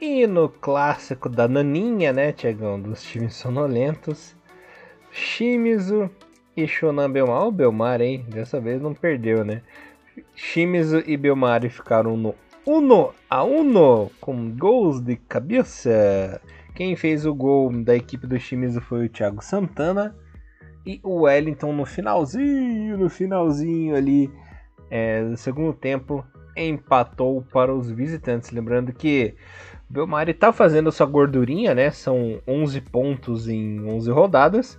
[0.00, 4.36] E no clássico da Naninha, né, Tiagão, dos times sonolentos,
[5.10, 6.10] Shimizu
[6.56, 7.50] e Shonan Belmar.
[7.50, 8.24] Belmar, hein?
[8.28, 9.62] Dessa vez não perdeu, né?
[10.34, 12.34] Shimizu e Belmar ficaram no
[12.66, 16.40] 1 a 1 com gols de cabeça.
[16.74, 20.14] Quem fez o gol da equipe do Shimizu foi o Thiago Santana.
[20.86, 24.30] E o Wellington no finalzinho, no finalzinho ali
[24.90, 26.24] é, do segundo tempo,
[26.56, 28.50] empatou para os visitantes.
[28.50, 29.34] Lembrando que
[29.88, 31.90] o Belmari está fazendo sua gordurinha, né?
[31.90, 34.78] São 11 pontos em 11 rodadas.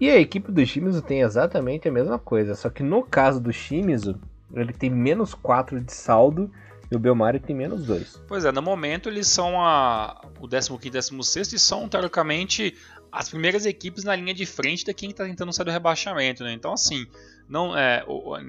[0.00, 2.54] E a equipe do Shimizu tem exatamente a mesma coisa.
[2.54, 4.18] Só que no caso do Shimizu,
[4.54, 6.50] ele tem menos 4 de saldo
[6.90, 8.22] e o Belmari tem menos 2.
[8.26, 12.74] Pois é, no momento eles são a, o 15 e 16 e são, teoricamente,
[13.12, 16.42] as primeiras equipes na linha de frente da quem está tentando sair do rebaixamento.
[16.44, 16.52] Né?
[16.52, 17.06] Então, assim,
[17.48, 18.04] não é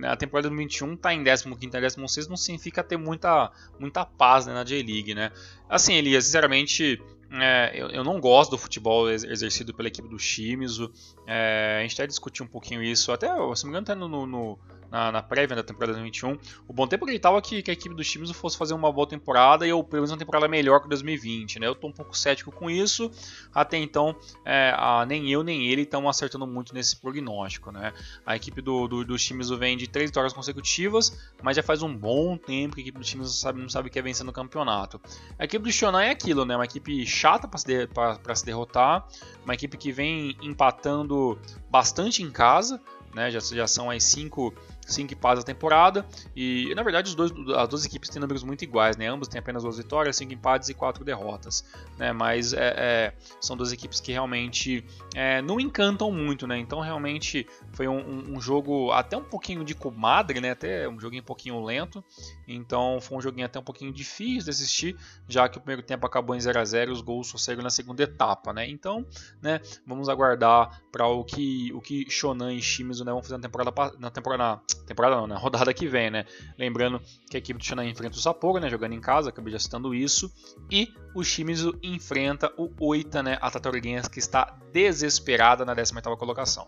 [0.07, 4.53] a temporada 2021 tá em 15 e 16 não significa ter muita muita paz né,
[4.53, 5.31] na J-League, né?
[5.69, 10.91] Assim, Elias, sinceramente, é, eu, eu, não gosto do futebol exercido pela equipe do Shimizu.
[11.25, 14.25] É, a gente até discutiu um pouquinho isso, até, se não me engano, até no,
[14.25, 14.59] no
[14.91, 16.37] na, na prévia da temporada 2021.
[16.67, 19.65] O bom tempo acreditava que, que a equipe dos times fosse fazer uma boa temporada
[19.65, 21.59] e ou pelo menos uma temporada melhor que 2020.
[21.59, 21.67] Né?
[21.67, 23.11] Eu estou um pouco cético com isso.
[23.53, 24.15] Até então,
[24.45, 27.71] é, a, nem eu nem ele estão acertando muito nesse prognóstico.
[27.71, 27.93] Né?
[28.25, 31.95] A equipe do, do, dos times vem de três vitórias consecutivas, mas já faz um
[31.95, 34.25] bom tempo que a equipe dos times não sabe, não sabe o que é vencer
[34.25, 34.99] no campeonato.
[35.37, 36.55] A equipe do Shonan é aquilo, né?
[36.55, 37.87] uma equipe chata para se,
[38.35, 39.05] se derrotar,
[39.43, 42.81] uma equipe que vem empatando bastante em casa.
[43.11, 44.53] Né, já, já são as cinco
[44.89, 46.05] 5 empates a temporada.
[46.35, 49.07] E na verdade dois, as duas equipes têm números muito iguais, né?
[49.07, 51.63] Ambos têm apenas duas vitórias, 5 empates e 4 derrotas.
[51.97, 52.11] Né?
[52.13, 54.83] Mas é, é, são duas equipes que realmente
[55.15, 56.57] é, não encantam muito, né?
[56.57, 60.51] Então realmente foi um, um, jogo até um pouquinho de comadre, né?
[60.51, 62.03] Até um joguinho um pouquinho lento.
[62.47, 66.05] Então foi um joguinho até um pouquinho difícil de assistir, já que o primeiro tempo
[66.05, 68.67] acabou em 0 a 0 e os gols só saíram na segunda etapa, né?
[68.69, 69.05] Então,
[69.41, 73.41] né, vamos aguardar para o que o que Shonan e Shimizu né, vão fazer na
[73.41, 76.25] temporada na temporada temporada não, na rodada que vem, né?
[76.57, 79.59] Lembrando que a equipe do Shonan enfrenta o Sapporo, né, jogando em casa, acabei já
[79.59, 80.31] citando isso,
[80.71, 86.67] e o Shimizu enfrenta o Oita, né, a Tartaruguinhas que está desesperada na 18ª colocação.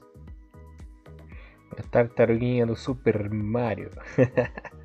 [1.77, 3.91] A tartaruguinha do Super Mario.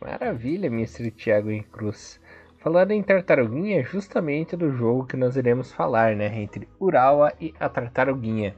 [0.00, 1.10] Maravilha, Mr.
[1.12, 2.20] Thiago em Cruz.
[2.58, 6.34] Falando em tartaruguinha, é justamente do jogo que nós iremos falar, né?
[6.40, 8.54] Entre Urawa e a tartaruguinha.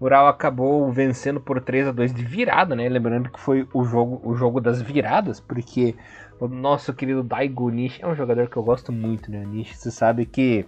[0.00, 2.88] Ural acabou vencendo por 3 a 2 de virada, né?
[2.88, 5.94] Lembrando que foi o jogo, o jogo das viradas, porque
[6.40, 9.44] o nosso querido Daigo Nishi é um jogador que eu gosto muito, né?
[9.44, 10.64] Nishi, você sabe que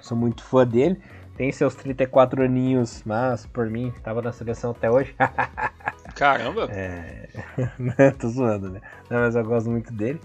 [0.00, 1.00] sou muito fã dele.
[1.34, 5.14] Tem seus 34 aninhos, mas por mim estava na seleção até hoje.
[6.14, 6.68] Caramba!
[6.70, 7.28] É...
[8.20, 8.82] Tô zoando, né?
[9.08, 10.20] Não, mas eu gosto muito dele.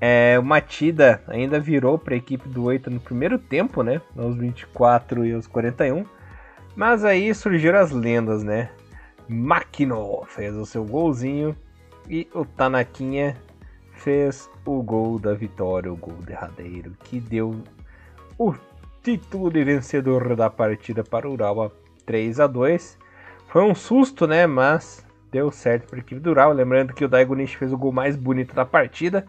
[0.00, 4.00] É, o Matida ainda virou para a equipe do Oita no primeiro tempo, né?
[4.16, 6.04] Aos 24 e aos 41.
[6.74, 8.70] Mas aí surgiram as lendas, né?
[9.28, 11.56] Makino fez o seu golzinho
[12.08, 13.36] e o Tanaquinha
[13.92, 17.62] fez o gol da vitória, o gol derradeiro, que deu
[18.38, 18.54] o
[19.02, 21.72] título de vencedor da partida para o Urawa
[22.06, 22.98] 3 a 2
[23.48, 24.46] Foi um susto, né?
[24.46, 26.54] Mas deu certo para a equipe do Urawa.
[26.54, 29.26] Lembrando que o Daigonishi fez o gol mais bonito da partida.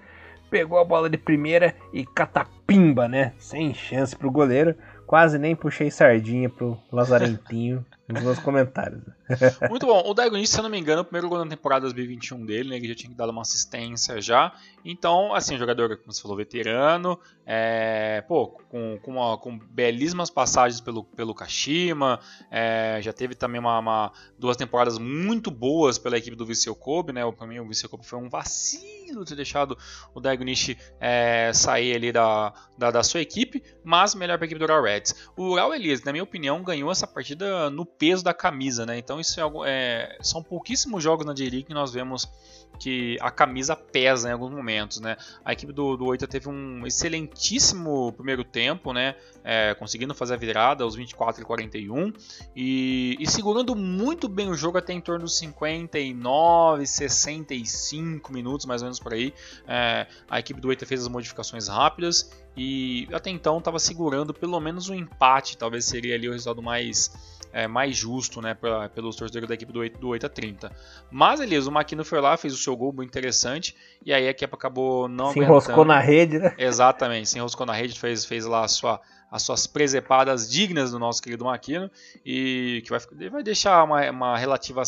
[0.50, 3.34] Pegou a bola de primeira e catapimba, né?
[3.38, 4.76] Sem chance para o goleiro.
[5.06, 7.86] Quase nem puxei sardinha pro Lazarentinho
[8.22, 9.02] nos comentários.
[9.70, 10.04] Muito bom.
[10.06, 12.76] O Dagon, se eu não me engano, o primeiro gol da temporada 2021 dele, né?
[12.76, 14.54] Ele já tinha dado uma assistência já.
[14.84, 20.82] Então, assim, jogador, como você falou, veterano, é, pô, com, com, uma, com belíssimas passagens
[20.82, 22.20] pelo, pelo Kashima,
[22.52, 27.14] é, já teve também uma, uma, duas temporadas muito boas pela equipe do Viseu Kobe,
[27.14, 27.22] né?
[27.32, 29.78] Pra mim, o Viseu Kobe foi um vacilo ter deixado
[30.14, 34.60] o Daigonishi é, sair ali da, da, da, sua equipe, mas melhor para a equipe
[34.60, 35.30] do Ural Reds.
[35.38, 38.98] O Ural Elias, na minha opinião, ganhou essa partida no peso da camisa, né?
[38.98, 42.30] Então isso é, algo, é são pouquíssimos jogos na J-League que nós vemos
[42.78, 45.16] que a camisa pesa em alguns momentos, né?
[45.46, 49.16] A equipe do, do Oita teve um excelentíssimo primeiro tempo, né?
[49.42, 52.12] É, conseguindo fazer a virada aos 24 e 41
[52.54, 58.82] e, e segurando muito bem o jogo até em torno dos 59, 65 minutos, mais
[58.82, 59.34] ou menos por aí.
[59.66, 64.60] É, a equipe do Oita fez as modificações rápidas e até então estava segurando pelo
[64.60, 69.16] menos um empate, talvez seria ali o resultado mais é, mais justo né, pra, pelos
[69.16, 70.72] torcedores da equipe do 8, do 8 a 30.
[71.12, 74.32] Mas, Elias, o Maquino foi lá, fez o seu gol muito interessante, e aí a
[74.32, 76.56] equipe acabou não Se enroscou na rede, né?
[76.58, 79.00] Exatamente, se enroscou na rede, fez, fez lá sua,
[79.32, 81.90] as suas presepadas dignas do nosso querido Maquino,
[82.26, 84.84] e que vai, vai deixar uma, uma relativa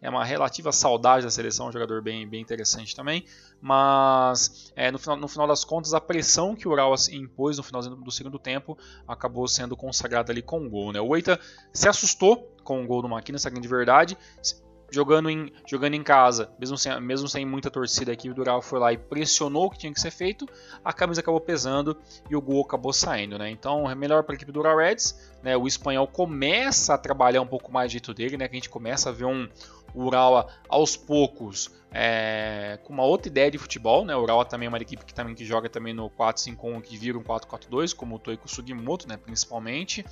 [0.00, 3.24] é uma relativa saudade da seleção, um jogador bem, bem interessante também.
[3.60, 7.62] Mas é, no, final, no final das contas, a pressão que o Ural impôs no
[7.62, 8.76] final do segundo tempo
[9.08, 10.92] acabou sendo consagrada ali com o um gol.
[10.92, 11.00] Né?
[11.00, 11.40] O Eita
[11.72, 14.16] se assustou com o gol do Maquina, essa grande verdade
[14.90, 18.62] jogando em, jogando em casa, mesmo sem, mesmo sem muita torcida, a equipe do Ural
[18.62, 20.48] foi lá e pressionou o que tinha que ser feito,
[20.84, 21.96] a camisa acabou pesando
[22.30, 23.50] e o gol acabou saindo, né?
[23.50, 25.56] Então é melhor para a equipe do Ural Reds, né?
[25.56, 28.48] O espanhol começa a trabalhar um pouco mais do jeito dele, né?
[28.48, 29.48] Que a gente começa a ver um,
[29.96, 34.14] o Urawa aos poucos é, com uma outra ideia de futebol, né?
[34.14, 37.16] O Urawa também é uma equipe que também que joga também no 4-5-1 que vira
[37.16, 40.04] um 4-4-2, como o Toiko Sugimoto, né, principalmente.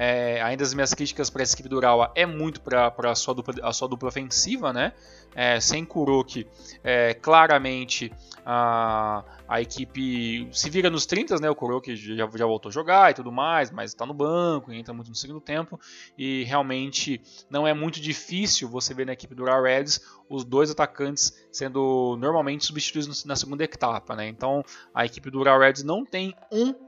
[0.00, 3.34] É, ainda as minhas críticas para essa equipe do Urawa é muito para a sua
[3.34, 4.92] dupla ofensiva, né?
[5.34, 6.46] É, sem Kuroki,
[6.84, 8.12] é, claramente
[8.46, 11.50] a, a equipe se vira nos 30, né?
[11.50, 14.94] O Kuroki já, já voltou a jogar e tudo mais, mas está no banco, entra
[14.94, 15.80] muito no segundo tempo
[16.16, 17.20] e realmente
[17.50, 22.16] não é muito difícil você ver na equipe do Urawa Reds os dois atacantes sendo
[22.20, 24.28] normalmente substituídos na segunda etapa, né?
[24.28, 26.87] Então a equipe do Urawa Reds não tem um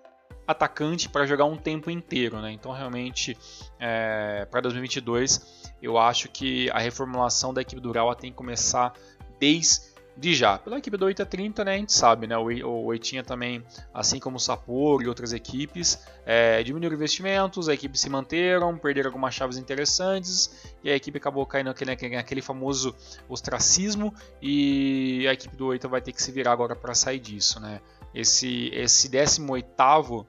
[0.51, 2.53] atacante para jogar um tempo inteiro, né?
[2.53, 3.37] Então realmente
[3.79, 8.93] é, para 2022 eu acho que a reformulação da equipe do Urawa tem que começar
[9.39, 10.59] desde de já.
[10.59, 14.41] Pela equipe do 830, né, a gente sabe, né, o Oitinha também, assim como o
[14.41, 20.75] Sapporo e outras equipes, é, diminuíram investimentos, a equipe se manteram, perderam algumas chaves interessantes
[20.85, 22.95] e a equipe acabou caindo naquele, naquele famoso
[23.29, 27.59] ostracismo e a equipe do 8 vai ter que se virar agora para sair disso,
[27.59, 27.81] né.
[28.15, 30.27] Esse, esse 18º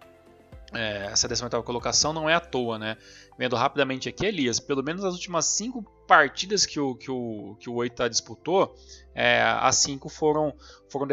[0.73, 2.97] é, essa 18 colocação não é à toa, né?
[3.37, 7.69] Vendo rapidamente aqui, Elias, pelo menos as últimas cinco partidas que o, que o, que
[7.69, 8.75] o Oita disputou,
[9.13, 10.53] é, as cinco foram,
[10.89, 11.07] foram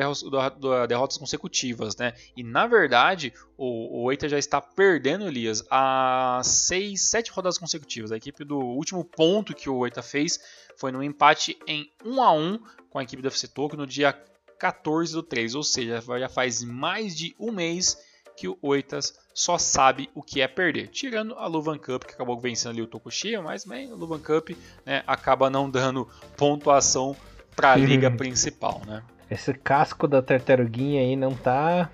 [0.87, 2.13] derrotas consecutivas, né?
[2.37, 8.13] E na verdade, o, o Oita já está perdendo, Elias, a seis, sete rodadas consecutivas.
[8.13, 10.39] A equipe do último ponto que o Oita fez
[10.77, 12.59] foi no empate em 1 a 1
[12.91, 14.13] com a equipe do FC Tokyo no dia
[14.59, 17.97] 14 do 3, ou seja, já faz mais de um mês
[18.39, 20.89] que o Oitas só sabe o que é perder.
[20.89, 24.51] Tirando a Luvan Cup, que acabou vencendo ali o Tokushima, mas bem, a Luvan Cup
[24.87, 27.17] né, acaba não dando pontuação
[27.57, 29.03] para a liga principal, né?
[29.29, 31.91] Esse casco da tartaruguinha aí não tá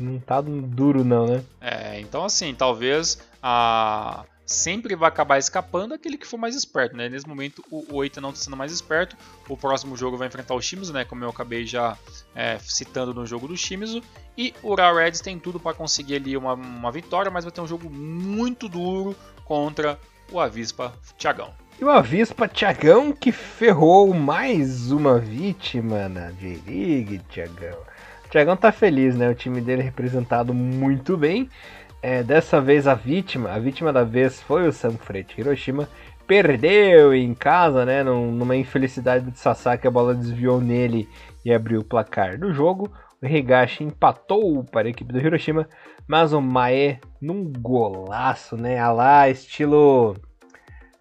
[0.00, 1.44] não tá duro não, né?
[1.60, 7.08] É, então assim, talvez a sempre vai acabar escapando aquele que for mais esperto, né?
[7.08, 9.16] Nesse momento o, Oita não está sendo mais esperto.
[9.48, 11.04] O próximo jogo vai enfrentar o Shimizu, né?
[11.04, 11.96] Como eu acabei já
[12.34, 14.02] é, citando no jogo do Shimizu.
[14.36, 17.60] E o Ural Reds tem tudo para conseguir ali uma, uma vitória, mas vai ter
[17.60, 19.98] um jogo muito duro contra
[20.30, 21.52] o Avispa Thiagão.
[21.80, 27.78] E o Avispa Thiagão que ferrou mais uma vítima na J-League, Thiagão.
[28.24, 29.28] O Thiagão tá feliz, né?
[29.28, 31.48] O time dele é representado muito bem.
[32.06, 35.88] É, dessa vez a vítima, a vítima da vez foi o Sanfrecce Hiroshima,
[36.26, 38.02] perdeu em casa, né?
[38.02, 41.08] Numa infelicidade de Sasaki, a bola desviou nele
[41.42, 42.92] e abriu o placar do jogo.
[43.22, 45.66] O Higashi empatou para a equipe do Hiroshima,
[46.06, 48.78] mas o Mae num golaço, né?
[48.78, 50.14] A lá, estilo.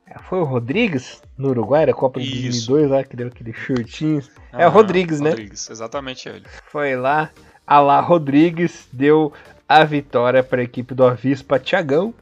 [0.07, 4.23] É, foi o Rodrigues no Uruguai, da Copa de 2002 lá, que deu aquele shortinho.
[4.53, 5.31] Ah, é o Rodrigues, né?
[5.31, 6.45] Rodrigues, exatamente ele.
[6.71, 7.29] Foi lá,
[7.67, 9.33] a lá Rodrigues deu
[9.67, 12.13] a vitória para a equipe do Avispa Tiagão,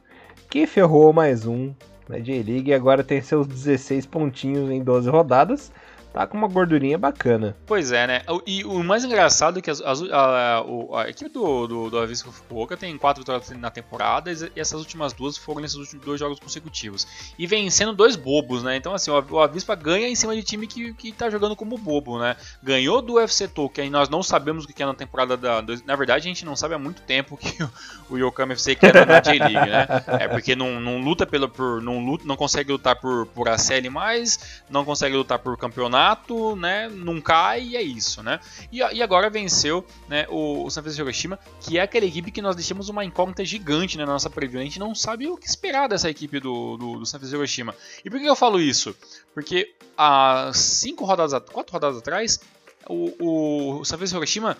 [0.48, 1.74] que ferrou mais um
[2.08, 5.72] na J-League e agora tem seus 16 pontinhos em 12 rodadas
[6.12, 7.56] tá com uma gordurinha bacana.
[7.66, 8.22] Pois é, né?
[8.46, 11.98] E o mais engraçado é que as, as, a, a, a, equipe do, do, do
[11.98, 16.20] Avispa Fukuoka tem quatro vitórias na temporada e essas últimas duas foram nesses últimos dois
[16.20, 17.06] jogos consecutivos.
[17.38, 18.76] E vencendo dois bobos, né?
[18.76, 22.18] Então, assim, o, Avispa ganha em cima de time que, que tá jogando como bobo,
[22.18, 22.36] né?
[22.62, 25.62] Ganhou do UFC Tokyo, nós não sabemos o que é na temporada da.
[25.86, 27.62] Na verdade, a gente não sabe há muito tempo que
[28.10, 29.86] o, o FC quer na J-League, né?
[30.20, 31.48] É porque não, não luta pelo.
[31.48, 36.01] Por, não, luta, não consegue lutar por, por ACL mais, não consegue lutar por campeonato
[36.02, 38.40] campeonato, né, não cai e é isso, né?
[38.70, 42.42] E, e agora venceu né, o, o San Francisco Hiroshima, que é aquela equipe que
[42.42, 44.60] nós deixamos uma incógnita gigante né, na nossa preview.
[44.60, 47.74] A gente não sabe o que esperar dessa equipe do, do, do San Francisco Hiroshima.
[48.04, 48.94] E por que eu falo isso?
[49.32, 52.40] Porque há cinco rodadas, quatro rodadas atrás,
[52.88, 54.56] o, o San Francisco Hiroshima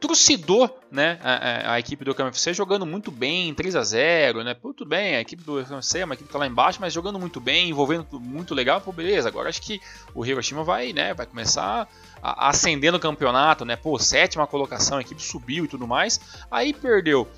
[0.00, 4.54] trucidou né, a, a, equipe do KMFC jogando muito bem, 3 a 0 né?
[4.54, 6.92] Pô, tudo bem, a equipe do KMFC é uma equipe que tá lá embaixo, mas
[6.92, 9.28] jogando muito bem, envolvendo muito legal, pô, beleza.
[9.28, 9.80] Agora acho que
[10.14, 11.88] o Hiroshima vai, né, vai começar
[12.22, 13.76] a, a ascender no campeonato, né?
[13.76, 16.20] Pô, sétima colocação, a equipe subiu e tudo mais.
[16.50, 17.28] Aí perdeu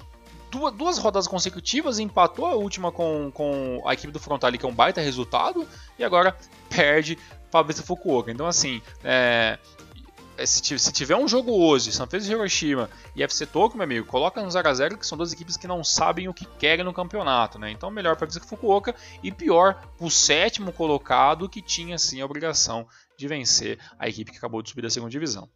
[0.51, 4.69] duas, duas rodadas consecutivas, empatou a última com, com a equipe do Frontale, que é
[4.69, 5.67] um baita resultado,
[5.99, 6.37] e agora
[6.69, 7.17] perde
[7.53, 8.31] a Fukuoka.
[8.31, 9.59] Então, assim, é,
[10.47, 14.43] se tiver um jogo hoje, São Francisco e Hiroshima e FC Tokyo, meu amigo, coloca
[14.43, 17.71] no 0x0 que são duas equipes que não sabem o que querem no campeonato, né?
[17.71, 22.87] Então melhor para o Fukuoka e pior o sétimo colocado que tinha sim a obrigação
[23.17, 25.49] de vencer a equipe que acabou de subir da segunda divisão.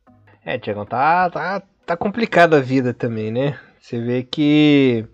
[0.44, 3.58] É, Tiagão, tá, tá, tá complicada a vida também, né?
[3.80, 5.06] Você vê que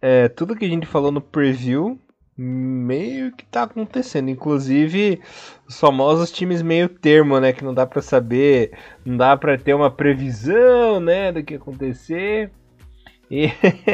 [0.00, 1.98] é, tudo que a gente falou no preview
[2.40, 4.30] meio que tá acontecendo.
[4.30, 5.20] Inclusive,
[5.68, 7.52] os famosos times meio termo, né?
[7.52, 8.72] Que não dá para saber,
[9.04, 11.30] não dá para ter uma previsão, né?
[11.30, 12.50] Do que acontecer.
[13.30, 13.46] E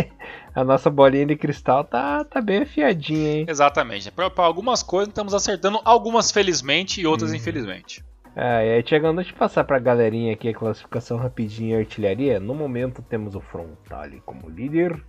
[0.54, 3.46] a nossa bolinha de cristal tá, tá bem afiadinha, hein?
[3.48, 4.10] Exatamente.
[4.12, 7.36] Para algumas coisas estamos acertando, algumas felizmente e outras uhum.
[7.36, 8.04] infelizmente.
[8.34, 12.38] Ah, e aí, chegando, deixa eu passar pra galerinha aqui a classificação rapidinha artilharia.
[12.38, 15.02] No momento temos o Frontale como líder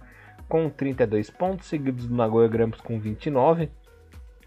[0.47, 3.69] com 32 pontos, seguidos do Nagoya Grampus com 29.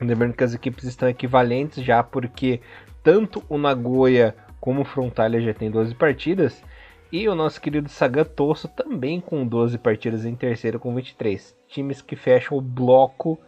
[0.00, 2.60] Lembrando que as equipes estão equivalentes já porque
[3.02, 6.62] tanto o Nagoya como o Frontalia já tem 12 partidas.
[7.12, 11.56] E o nosso querido Sagan Tosso também com 12 partidas em terceiro com 23.
[11.68, 13.38] Times que fecham o bloco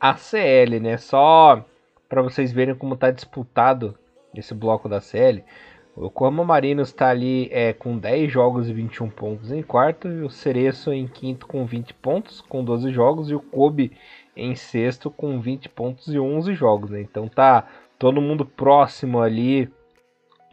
[0.00, 0.96] ACL, né?
[0.96, 1.64] Só
[2.08, 3.98] para vocês verem como está disputado
[4.34, 5.44] esse bloco da CL.
[5.94, 10.22] O Yokohama Marinos está ali é, com 10 jogos e 21 pontos em quarto, e
[10.22, 13.92] o Cereço em quinto com 20 pontos, com 12 jogos, e o Kobe
[14.34, 16.90] em sexto com 20 pontos e 11 jogos.
[16.90, 17.02] Né?
[17.02, 17.66] Então tá
[17.98, 19.70] todo mundo próximo ali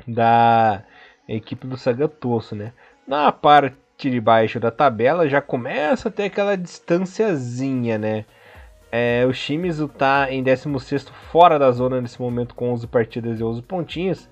[0.05, 0.83] da
[1.27, 2.53] equipe do Sagatosso.
[2.53, 2.73] Né?
[3.07, 8.25] Na parte de baixo da tabela já começa a ter aquela distanciazinha, né?
[8.91, 13.43] É, o Shimizu está em 16 fora da zona nesse momento com 11 partidas e
[13.43, 14.29] 11 pontinhos.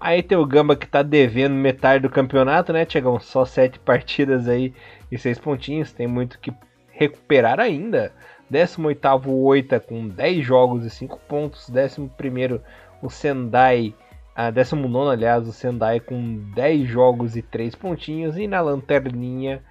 [0.00, 3.20] Aí tem o Gamba que tá devendo metade do campeonato, né, Tiagão?
[3.20, 4.72] Só sete partidas aí
[5.12, 5.92] e seis pontinhos.
[5.92, 6.50] Tem muito que
[6.90, 8.10] recuperar ainda.
[8.50, 11.70] 18º Oita com 10 jogos e 5 pontos.
[11.70, 12.62] 11º
[13.02, 13.94] o Sendai.
[14.34, 18.38] Ah, 19 aliás, o Sendai com 10 jogos e 3 pontinhos.
[18.38, 19.62] E na lanterninha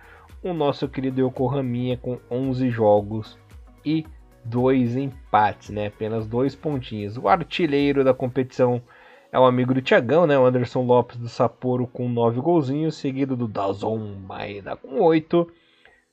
[0.44, 3.38] o nosso querido Yokohaminha com 11 jogos
[3.84, 4.06] e
[4.46, 5.88] 2 empates, né?
[5.88, 7.18] Apenas 2 pontinhos.
[7.18, 8.82] O artilheiro da competição
[9.32, 10.38] é o amigo do Tiagão, né?
[10.38, 15.48] O Anderson Lopes do Sapporo com 9 golzinhos, seguido do Dazon Maeda com 8,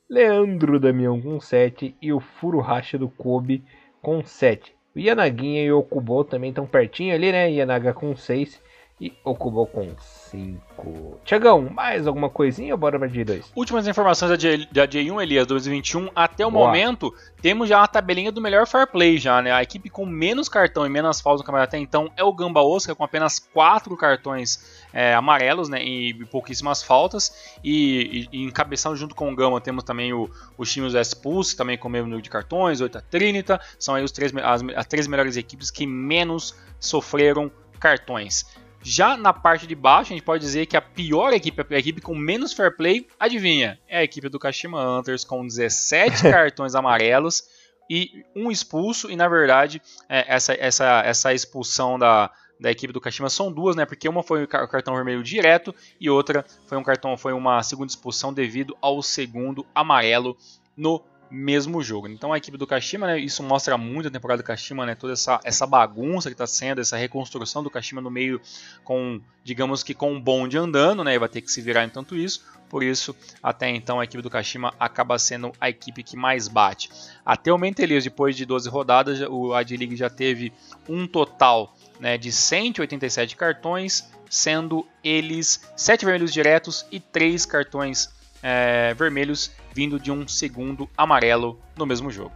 [0.09, 3.63] Leandro Damião com 7 e o Furuhashi do Kobe
[4.01, 4.73] com 7.
[4.95, 7.51] O Yanaguinha e o Okubo também estão pertinho ali, né?
[7.51, 8.61] Yanaga com 6
[8.99, 11.19] e Okubo com 5.
[11.23, 13.45] Tiagão, mais alguma coisinha ou bora pra J2?
[13.55, 16.09] Últimas informações da, J, da J1, Elias, 2021.
[16.15, 16.65] Até o Boa.
[16.65, 19.51] momento, temos já uma tabelinha do melhor fair play já, né?
[19.51, 22.61] A equipe com menos cartão e menos faltas no campeonato até então é o Gamba
[22.61, 25.83] Oscar, com apenas 4 cartões é, amarelos, né?
[25.83, 27.55] E pouquíssimas faltas.
[27.63, 30.27] E, e, e encabeçando junto com o Gama temos também o,
[30.57, 33.61] o Chimus S Pulse, também com o mesmo número de cartões, 8 a Trinita.
[33.77, 38.43] São aí os três, as, as três melhores equipes que menos sofreram cartões.
[38.89, 41.99] Já na parte de baixo, a gente pode dizer que a pior equipe, a equipe
[41.99, 43.77] com menos fair play, adivinha?
[43.85, 47.43] É a equipe do Kashima Hunters com 17 cartões amarelos,
[47.89, 49.11] e um expulso.
[49.11, 53.75] E na verdade, é, essa, essa, essa expulsão da, da equipe do Kashima são duas,
[53.75, 53.85] né?
[53.85, 57.89] Porque uma foi o cartão vermelho direto e outra foi um cartão, foi uma segunda
[57.89, 60.37] expulsão devido ao segundo amarelo
[60.77, 62.07] no mesmo jogo.
[62.07, 65.13] Então a equipe do Kashima, né, isso mostra muito a temporada do Kashima, né, toda
[65.13, 68.41] essa, essa bagunça que está sendo, essa reconstrução do Kashima no meio
[68.83, 72.15] com, digamos que com um bonde andando, né, vai ter que se virar em tanto
[72.15, 72.45] isso.
[72.69, 76.89] Por isso, até então a equipe do Kashima acaba sendo a equipe que mais bate.
[77.25, 80.51] Até o Mentelias, depois de 12 rodadas, o A-League já teve
[80.87, 88.16] um total né, de 187 cartões, sendo eles 7 vermelhos diretos e 3 cartões
[88.49, 92.31] é, vermelhos vindo de um segundo amarelo no mesmo jogo.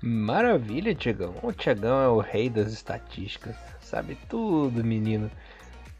[0.00, 1.34] Maravilha, Tiagão.
[1.42, 3.54] O Tiagão é o rei das estatísticas.
[3.82, 5.30] Sabe tudo, menino.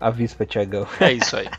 [0.01, 0.87] Avispa, Tiagão.
[0.99, 1.51] É isso aí.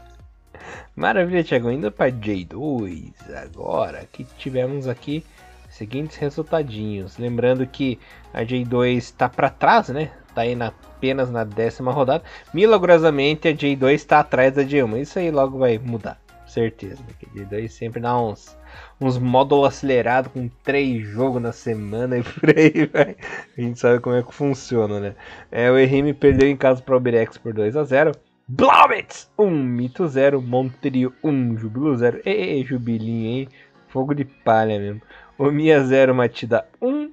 [0.96, 1.70] Maravilha, Tiagão.
[1.70, 5.22] Indo para J2 agora, que tivemos aqui
[5.68, 7.18] seguintes resultadinhos.
[7.18, 8.00] Lembrando que
[8.32, 10.10] a J2 está para trás, né?
[10.26, 12.24] Está aí na, apenas na décima rodada.
[12.54, 15.02] Milagrosamente a J2 está atrás da J1.
[15.02, 16.18] Isso aí logo vai mudar
[16.50, 17.02] certeza.
[17.04, 18.56] Porque daí sempre dá uns,
[19.00, 23.16] uns módulos acelerados com três jogos na semana e por aí, vai.
[23.56, 25.14] A gente sabe como é que funciona, né?
[25.50, 28.12] É, o Errime perdeu em casa para o Birex por 2 a 0
[28.52, 32.20] Blobits 1, um, Mito 0, Monterio 1, um, Jubilo 0.
[32.24, 33.48] Ei, Jubilinho, hein?
[33.86, 35.00] Fogo de palha mesmo.
[35.38, 37.12] Omiya 0, Matida 1,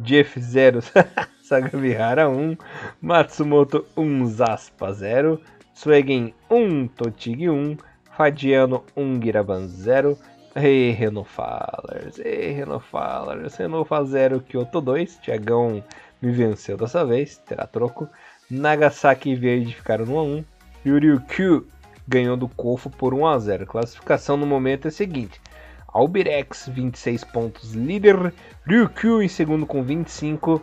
[0.00, 0.80] Jeff 0,
[1.40, 2.56] Sagabihara 1,
[3.00, 5.40] Matsumoto 1, Zaspa 0,
[5.72, 7.76] Swegen 1, Totig 1,
[8.16, 10.18] Fadiano 1, Giraban 0.
[10.54, 15.16] Ei, Renofalers, ei, Renofalers, Renofa 0, Kyoto 2.
[15.22, 15.82] Tiagão
[16.20, 18.06] me venceu dessa vez, terá troco.
[18.50, 20.44] Nagasaki e Verde ficaram no 1.
[20.84, 21.66] Yuryukyu
[22.06, 23.66] ganhou do Kofo por 1 a 0.
[23.66, 25.40] Classificação no momento é a seguinte:
[25.88, 28.34] Albirex 26 pontos líder,
[28.66, 30.60] Ryukyu em segundo com 25.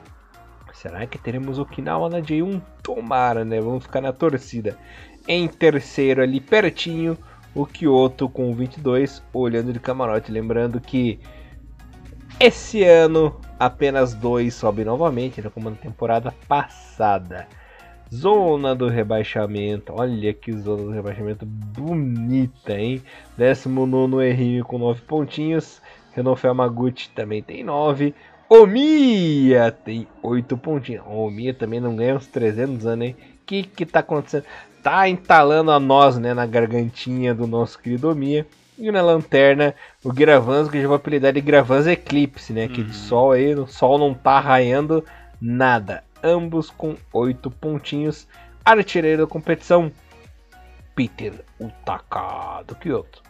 [0.72, 2.62] Será que teremos Okinawa na J1?
[2.84, 3.60] Tomara, né?
[3.60, 4.78] Vamos ficar na torcida.
[5.28, 7.18] Em terceiro ali pertinho,
[7.54, 10.32] o Kyoto com 22, olhando de camarote.
[10.32, 11.20] Lembrando que
[12.40, 17.48] esse ano apenas dois sobem novamente, né, como na temporada passada.
[18.14, 23.04] Zona do rebaixamento, olha que zona do rebaixamento bonita, hein?
[23.38, 25.80] 19 Errinho com 9 pontinhos.
[26.14, 28.16] Renault Yamaguchi também tem 9.
[28.50, 31.06] Omiya tem 8 pontinhos.
[31.06, 33.16] Omiya também não ganha uns 300 anos, hein?
[33.20, 34.46] O que que tá acontecendo?
[34.84, 38.46] Tá entalando a nós, né, na gargantinha do nosso querido Omia.
[38.78, 42.66] E na lanterna, o Gravans, que eu já vou apelidar de Gravans Eclipse, né?
[42.66, 42.74] Uhum.
[42.74, 45.04] Que de sol aí, o sol não tá raiando
[45.42, 46.02] nada.
[46.24, 48.26] Ambos com oito pontinhos.
[48.64, 49.92] Artilheiro da competição,
[50.96, 53.22] Peter Utaka do Kyoto.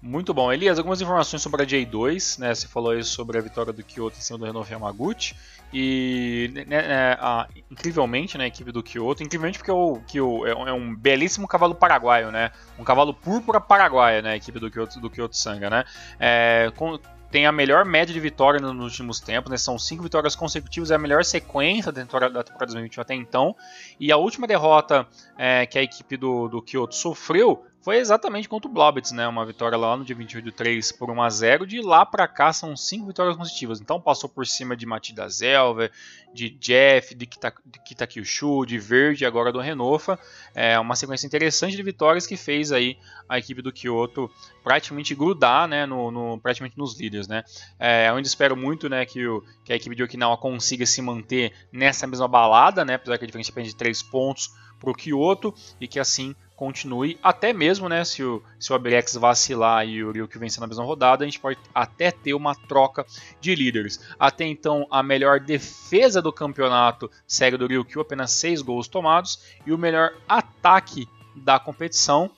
[0.00, 0.52] Muito bom.
[0.52, 2.54] Elias, algumas informações sobre a J2, né?
[2.54, 5.34] Você falou aí sobre a vitória do Kyoto em cima do Renault Yamaguchi.
[5.72, 10.46] E né, né, a, incrivelmente, né, a equipe do Kyoto, incrivelmente porque o, que o,
[10.46, 12.50] é, é um belíssimo cavalo paraguaio, né?
[12.78, 14.32] Um cavalo púrpura paraguaia, né?
[14.32, 15.84] A equipe do Kyoto, do Kyoto Sanga, né?
[16.18, 16.98] É, com,
[17.30, 19.58] tem a melhor média de vitória nos últimos tempos, né?
[19.58, 23.54] São cinco vitórias consecutivas, é a melhor sequência da temporada, da temporada 2021 até então.
[24.00, 25.06] E a última derrota
[25.36, 29.26] é, que a equipe do, do Kyoto sofreu foi exatamente contra o Blobits, né?
[29.26, 32.28] Uma vitória lá no dia 28 de 3 por 1 a 0 De lá para
[32.28, 33.80] cá são cinco vitórias consecutivas.
[33.80, 35.90] Então passou por cima de Matida Zelva,
[36.34, 40.18] de Jeff, de, Kita, de Kitakyushu, de Verde agora do Renofa.
[40.54, 44.30] É uma sequência interessante de vitórias que fez aí a equipe do Kyoto
[44.62, 45.86] praticamente grudar, né?
[45.86, 47.42] No, no praticamente nos líderes, né?
[47.78, 49.06] É onde espero muito, né?
[49.06, 52.96] Que, o, que a equipe de Okinawa consiga se manter nessa mesma balada, né?
[52.96, 57.16] Apesar que a diferença é de 3 pontos para o Kyoto e que assim continue,
[57.22, 61.22] até mesmo né, se o, se o vacilar e o Ryukyu vencer na mesma rodada,
[61.22, 63.06] a gente pode até ter uma troca
[63.40, 64.00] de líderes.
[64.18, 69.72] Até então, a melhor defesa do campeonato segue do Ryukyu, apenas 6 gols tomados, e
[69.72, 71.06] o melhor ataque
[71.36, 72.28] da competição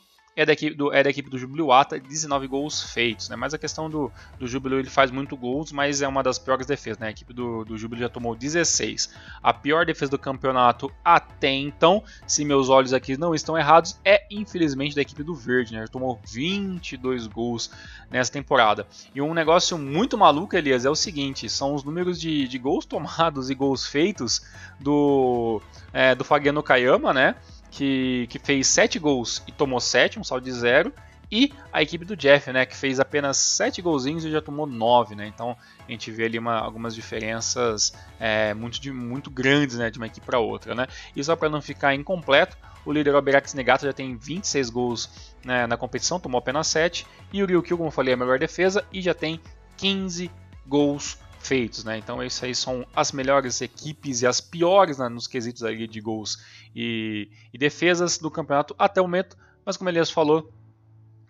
[0.41, 3.29] é da equipe do, é da equipe do Jubiluata, 19 gols feitos.
[3.29, 3.37] Né?
[3.37, 6.67] Mas a questão do, do Júbilo ele faz muito gols, mas é uma das piores
[6.67, 6.99] defesas.
[6.99, 7.09] Né?
[7.09, 9.13] A equipe do, do Júbilo já tomou 16.
[9.43, 14.25] A pior defesa do campeonato até então, se meus olhos aqui não estão errados, é
[14.31, 15.75] infelizmente da equipe do Verde.
[15.75, 15.83] Né?
[15.83, 17.71] Já tomou 22 gols
[18.11, 18.87] nessa temporada.
[19.15, 22.87] E um negócio muito maluco, Elias, é o seguinte: são os números de, de gols
[22.87, 24.41] tomados e gols feitos
[24.79, 25.61] do,
[25.93, 27.35] é, do Fagiano Kayama, né?
[27.71, 30.93] Que, que fez 7 gols e tomou 7, um saldo de 0.
[31.33, 35.15] E a equipe do Jeff, né, que fez apenas 7 golzinhos e já tomou 9,
[35.15, 35.29] né?
[35.29, 35.57] Então
[35.89, 40.09] a gente vê ali uma, algumas diferenças é, muito, de, muito grandes né, de uma
[40.09, 40.89] equipe para outra, né?
[41.15, 45.09] E só para não ficar incompleto, o líder Alberax Negato já tem 26 gols
[45.45, 47.07] né, na competição, tomou apenas 7.
[47.33, 49.41] E o Ryukyu, como eu falei, é a melhor defesa e já tem
[49.77, 50.31] 15
[50.67, 51.99] gols feitos, né?
[51.99, 56.01] Então isso aí são as melhores equipes e as piores né, nos quesitos ali de
[56.01, 56.39] gols
[56.77, 59.37] e, e defesas do campeonato até o momento.
[59.65, 60.53] Mas como Elias falou,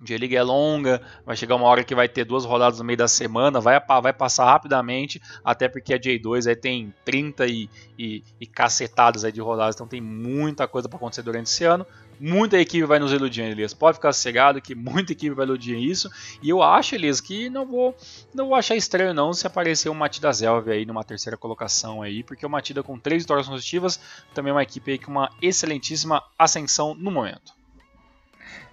[0.02, 3.08] J-League é longa, vai chegar uma hora que vai ter duas rodadas no meio da
[3.08, 8.46] semana, vai, vai passar rapidamente, até porque a J2 aí tem 30 e, e, e
[8.46, 11.86] cacetadas aí de rodadas, então tem muita coisa para acontecer durante esse ano.
[12.22, 13.72] Muita equipe vai nos iludir, Elias.
[13.72, 16.10] Pode ficar cegado que muita equipe vai iludir isso.
[16.42, 17.96] E eu acho, Elias, que não vou,
[18.34, 22.22] não vou achar estranho não se aparecer o Matida Zelve aí numa terceira colocação aí,
[22.22, 23.98] porque o Matida com três vitórias consecutivas
[24.34, 27.54] também é uma equipe aí com uma excelentíssima ascensão no momento.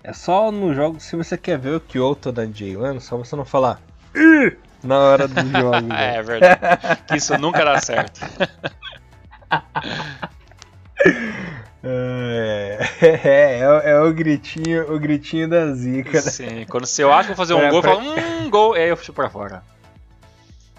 [0.04, 3.46] É só no jogo, se você quer ver o Kyoto da J1, só você não
[3.46, 3.82] falar
[4.14, 4.58] Ih!
[4.84, 5.94] na hora do jogo.
[5.94, 7.02] É verdade.
[7.08, 8.20] Que isso nunca dá certo.
[11.90, 16.14] É, é, é, é, o gritinho, o gritinho da zica.
[16.14, 16.22] Né?
[16.22, 17.92] Sim, quando você acha que vou fazer um pra, gol, pra...
[17.92, 19.64] eu falo, hum, gol, aí eu chuto pra fora.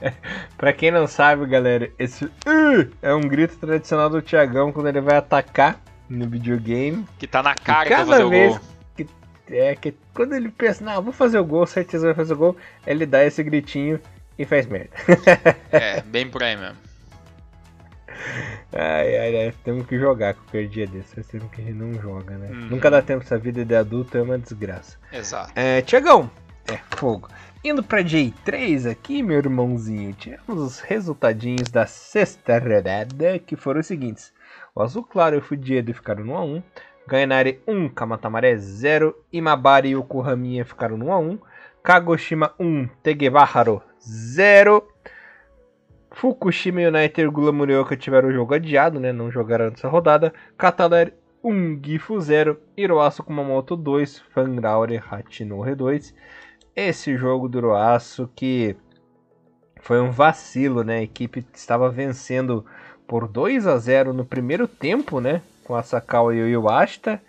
[0.00, 0.12] É,
[0.58, 5.00] pra quem não sabe, galera, esse uh, é um grito tradicional do Thiagão quando ele
[5.00, 7.06] vai atacar no videogame.
[7.18, 8.68] Que tá na cara que vai fazer vez, o gol
[9.50, 12.56] é que quando ele pensa, não, vou fazer o gol, certeza vai fazer o gol,
[12.86, 14.00] ele dá esse gritinho
[14.38, 14.90] e faz merda.
[15.72, 16.87] é, bem por aí mesmo.
[18.72, 21.94] Ai, ai, ai, temos que jogar qualquer dia desse, faz tempo que a gente não
[21.94, 22.48] joga, né?
[22.50, 22.68] Uhum.
[22.70, 24.98] Nunca dá tempo, essa vida de adulto é uma desgraça.
[25.10, 25.52] Exato.
[25.56, 26.30] É, Tiagão,
[26.70, 27.28] é, fogo.
[27.64, 33.86] Indo pra J3 aqui, meu irmãozinho, tivemos os resultadinhos da sexta rodada, que foram os
[33.86, 34.32] seguintes.
[34.74, 36.62] O Azul Claro e o Fudiedo ficaram no 1x1,
[37.08, 41.38] Gainari 1, Kamatamare 0, Imabari e Yokohamiya ficaram no 1x1,
[41.82, 44.86] Kagoshima 1, Tegebaharu 0,
[46.20, 49.12] Fukushima United e Gula Murioka tiveram o jogo adiado, né?
[49.12, 51.14] não jogaram nessa rodada, Kataler
[51.44, 56.12] 1, Gifu 0, Hiroasu Kumamoto 2, Fangraure Hachinohe 2.
[56.74, 58.74] Esse jogo do Hiroasu que
[59.80, 60.98] foi um vacilo, né?
[60.98, 62.66] A equipe estava vencendo
[63.06, 65.40] por 2 a 0 no primeiro tempo, né?
[65.62, 67.22] com a Sakawa e o Iwashita.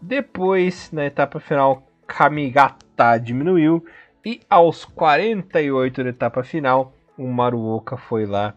[0.00, 3.84] Depois, na etapa final, Kamigata diminuiu.
[4.24, 8.54] E aos 48 da etapa final, o Maruoka foi lá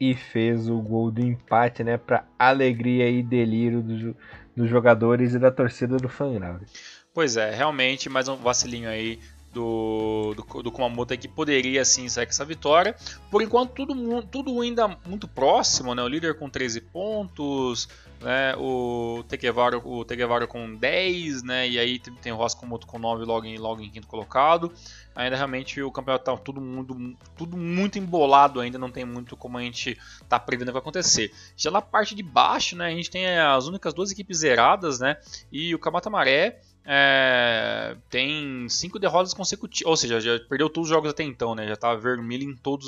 [0.00, 1.96] e fez o gol do empate, né?
[1.96, 4.16] Para alegria e delírio do,
[4.56, 6.66] dos jogadores e da torcida do Fangrave.
[7.12, 9.20] Pois é, realmente mais um vacilinho aí
[9.54, 12.94] do, do, do Kumamoto que poderia sim sair com essa vitória.
[13.30, 16.02] Por enquanto, tudo, tudo ainda muito próximo, né?
[16.02, 17.88] O líder com 13 pontos,
[18.20, 18.54] né?
[18.56, 21.68] O Tekevaro, o Tekevaro com 10, né?
[21.68, 24.72] E aí tem o Roscomoto com 9 logo em, logo em quinto colocado.
[25.14, 29.56] Ainda realmente o campeonato tá tudo muito, tudo muito embolado ainda, não tem muito como
[29.56, 29.96] a gente
[30.28, 31.32] tá prevendo que vai acontecer.
[31.56, 32.86] Já na parte de baixo, né?
[32.86, 35.16] A gente tem as únicas duas equipes zeradas, né?
[35.52, 40.94] E o Kamata Maré é, tem cinco derrotas consecutivas, ou seja, já perdeu todos os
[40.94, 41.66] jogos até então, né?
[41.66, 42.86] Já tá vermelho em todos,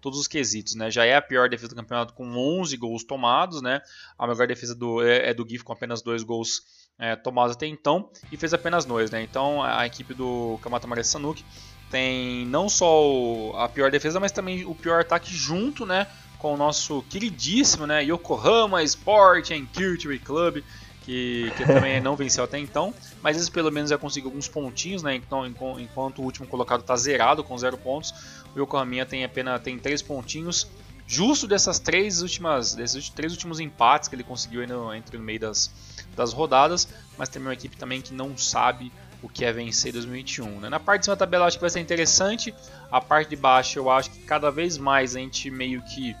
[0.00, 0.90] todos os quesitos, né?
[0.90, 3.82] Já é a pior defesa do campeonato com 11 gols tomados, né?
[4.18, 6.62] A melhor defesa do, é, é do GIF com apenas dois gols
[6.98, 9.22] é, tomados até então e fez apenas dois, né?
[9.22, 11.44] Então a equipe do Kamata Mare Sanuki
[11.90, 16.06] tem não só a pior defesa, mas também o pior ataque junto, né?
[16.38, 18.02] Com o nosso queridíssimo, né?
[18.02, 20.62] Yokohama Sport and Culture Club
[21.04, 25.02] que, que também não venceu até então, mas esse pelo menos já conseguiu alguns pontinhos,
[25.02, 25.14] né?
[25.14, 28.14] Então, enquanto o último colocado está zerado com zero pontos,
[28.54, 30.66] o Yokohama tem apenas tem três pontinhos,
[31.06, 35.40] justo dessas três últimas, desses três últimos empates que ele conseguiu no, entre no meio
[35.40, 35.70] das,
[36.16, 36.88] das rodadas,
[37.18, 38.90] mas tem uma equipe também que não sabe
[39.22, 40.60] o que é vencer 2021.
[40.60, 40.68] Né?
[40.68, 42.54] Na parte de cima da tabela acho que vai ser interessante,
[42.90, 46.14] a parte de baixo eu acho que cada vez mais a gente meio que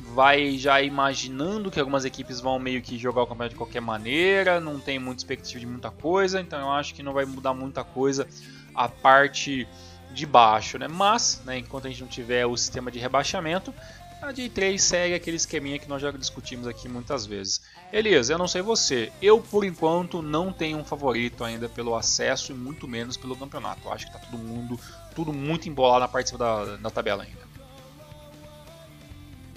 [0.00, 4.60] vai já imaginando que algumas equipes vão meio que jogar o campeonato de qualquer maneira,
[4.60, 7.84] não tem muita expectativa de muita coisa, então eu acho que não vai mudar muita
[7.84, 8.26] coisa
[8.74, 9.66] a parte
[10.12, 10.88] de baixo, né?
[10.88, 13.74] Mas, né, enquanto a gente não tiver o sistema de rebaixamento,
[14.22, 17.60] a J3 segue aquele esqueminha que nós já discutimos aqui muitas vezes.
[17.92, 22.52] Elias, eu não sei você, eu por enquanto não tenho um favorito ainda pelo acesso
[22.52, 23.86] e muito menos pelo campeonato.
[23.86, 24.80] Eu acho que tá todo mundo,
[25.14, 27.43] tudo muito embolado na parte da, da tabela ainda.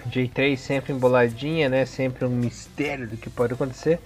[0.08, 1.86] J3 sempre emboladinha, né?
[1.86, 4.00] Sempre um mistério do que pode acontecer.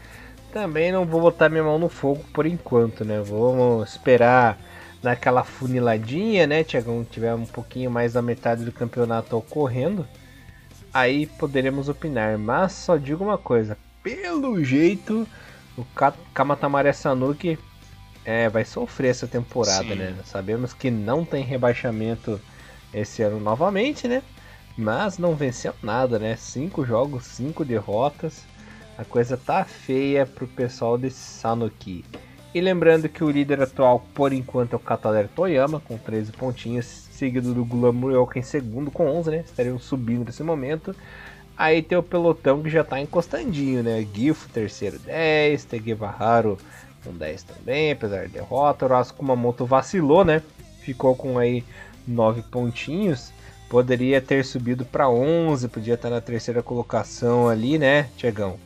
[0.51, 3.21] Também não vou botar minha mão no fogo por enquanto, né?
[3.21, 4.57] Vamos esperar
[5.01, 7.03] naquela funiladinha, né, Tiagão?
[7.03, 10.05] Tiver um pouquinho mais da metade do campeonato ocorrendo.
[10.93, 12.37] Aí poderemos opinar.
[12.37, 15.27] Mas só digo uma coisa: pelo jeito,
[15.77, 15.85] o
[16.33, 17.57] Kamatamare Sanuki
[18.25, 19.95] é, vai sofrer essa temporada, Sim.
[19.95, 20.15] né?
[20.25, 22.39] Sabemos que não tem rebaixamento
[22.93, 24.21] esse ano novamente, né?
[24.77, 26.35] Mas não venceu nada, né?
[26.35, 28.45] Cinco jogos, cinco derrotas.
[28.97, 32.05] A coisa tá feia pro pessoal desse Sanuki.
[32.53, 36.85] E lembrando que o líder atual, por enquanto, é o Kataler Toyama, com 13 pontinhos,
[36.85, 39.43] seguido do Glamurioka em segundo com 11, né?
[39.45, 40.93] Estariam subindo nesse momento.
[41.57, 44.05] Aí tem o pelotão que já tá encostandinho, né?
[44.13, 46.57] Gifo, terceiro 10, Tegevaharu
[47.03, 48.85] com 10 também, apesar de derrota.
[48.85, 50.41] O Kumamoto vacilou, né?
[50.81, 51.63] Ficou com aí
[52.07, 53.31] 9 pontinhos.
[53.71, 58.59] Poderia ter subido para 11, podia estar na terceira colocação ali, né, Tiagão?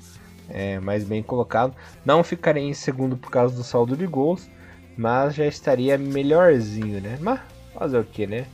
[0.49, 1.75] É, mais bem colocado.
[2.03, 4.49] Não ficaria em segundo por causa do saldo de gols,
[4.97, 7.19] mas já estaria melhorzinho, né?
[7.21, 7.39] Mas
[7.71, 8.47] fazer o que, né?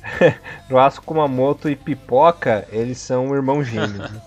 [0.70, 4.10] Roasco Kumamoto e Pipoca, eles são irmãos gêmeos.
[4.10, 4.22] Né?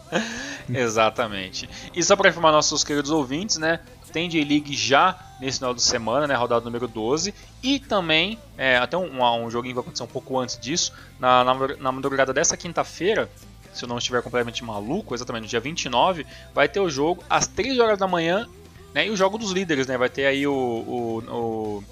[0.69, 1.67] Exatamente.
[1.95, 3.79] E só para informar nossos queridos ouvintes, né?
[4.15, 6.33] Tem J-League já nesse final de semana, né?
[6.35, 7.33] Rodada número 12.
[7.61, 11.53] E também, é, até um, um, joguinho vai acontecer um pouco antes disso, na, na,
[11.77, 13.29] na madrugada dessa quinta-feira,
[13.73, 17.45] se eu não estiver completamente maluco, exatamente no dia 29, vai ter o jogo às
[17.45, 18.47] 3 horas da manhã,
[18.93, 19.05] né?
[19.05, 19.97] E o jogo dos líderes, né?
[19.97, 21.83] Vai ter aí o, o, o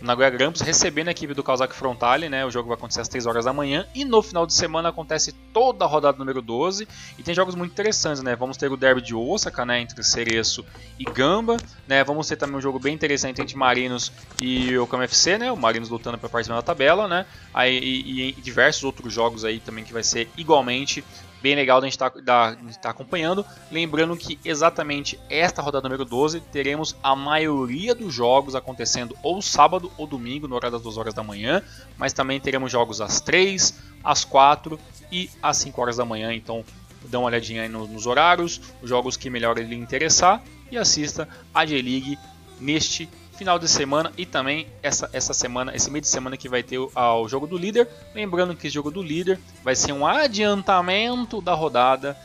[0.00, 2.44] Nagoya Grampus recebendo a equipe do Kawasaki Frontale, né?
[2.44, 5.32] O jogo vai acontecer às 3 horas da manhã e no final de semana acontece
[5.52, 6.86] toda a rodada número 12
[7.18, 8.36] e tem jogos muito interessantes, né?
[8.36, 10.64] Vamos ter o derby de Osaka, né, entre Cereço
[10.98, 12.04] e Gamba, né?
[12.04, 15.50] Vamos ter também um jogo bem interessante entre Marinos e o FC, né?
[15.50, 17.26] O Marinos lutando para participar da tabela, né?
[17.52, 21.04] Aí, e, e, diversos outros jogos aí também que vai ser igualmente
[21.42, 23.44] bem legal da gente estar tá, tá acompanhando.
[23.70, 29.90] Lembrando que exatamente esta rodada número 12 teremos a maioria dos jogos acontecendo ou sábado
[29.96, 31.62] ou domingo, no horário das 2 horas da manhã,
[31.96, 34.78] mas também teremos jogos às 3, às 4
[35.10, 36.32] e às 5 horas da manhã.
[36.34, 36.64] Então
[37.04, 41.28] dá uma olhadinha aí nos, nos horários, os jogos que melhor lhe interessar e assista
[41.54, 42.18] a J-League
[42.60, 43.08] neste
[43.38, 46.78] final de semana e também essa, essa semana, esse meio de semana que vai ter
[46.78, 47.88] o, o jogo do líder.
[48.14, 52.16] Lembrando que esse jogo do líder vai ser um adiantamento da rodada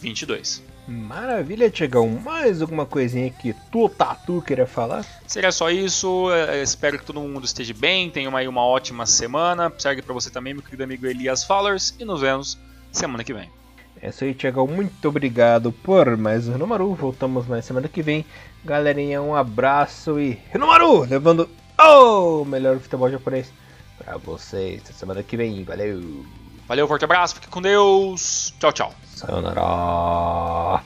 [0.00, 0.62] 22.
[0.88, 2.08] Maravilha, Tiagão.
[2.08, 5.04] Mais alguma coisinha que tu, Tatu, queria falar?
[5.26, 6.32] Seria só isso.
[6.32, 8.10] É, espero que todo mundo esteja bem.
[8.10, 9.72] Tenha uma, uma ótima semana.
[9.78, 11.94] Segue para você também, meu querido amigo Elias Fallers.
[12.00, 12.58] E nos vemos
[12.90, 13.61] semana que vem.
[14.02, 14.66] É isso aí, Tiagão.
[14.66, 16.92] Muito obrigado por mais um Renomaru.
[16.92, 18.26] Voltamos na semana que vem.
[18.64, 21.02] Galerinha, um abraço e Renomaru!
[21.04, 21.48] Levando
[21.78, 23.52] o melhor futebol japonês
[23.96, 25.62] pra vocês na semana que vem.
[25.62, 26.26] Valeu!
[26.66, 28.52] Valeu, forte abraço, fique com Deus.
[28.58, 28.94] Tchau, tchau.
[29.06, 30.82] Sayonara.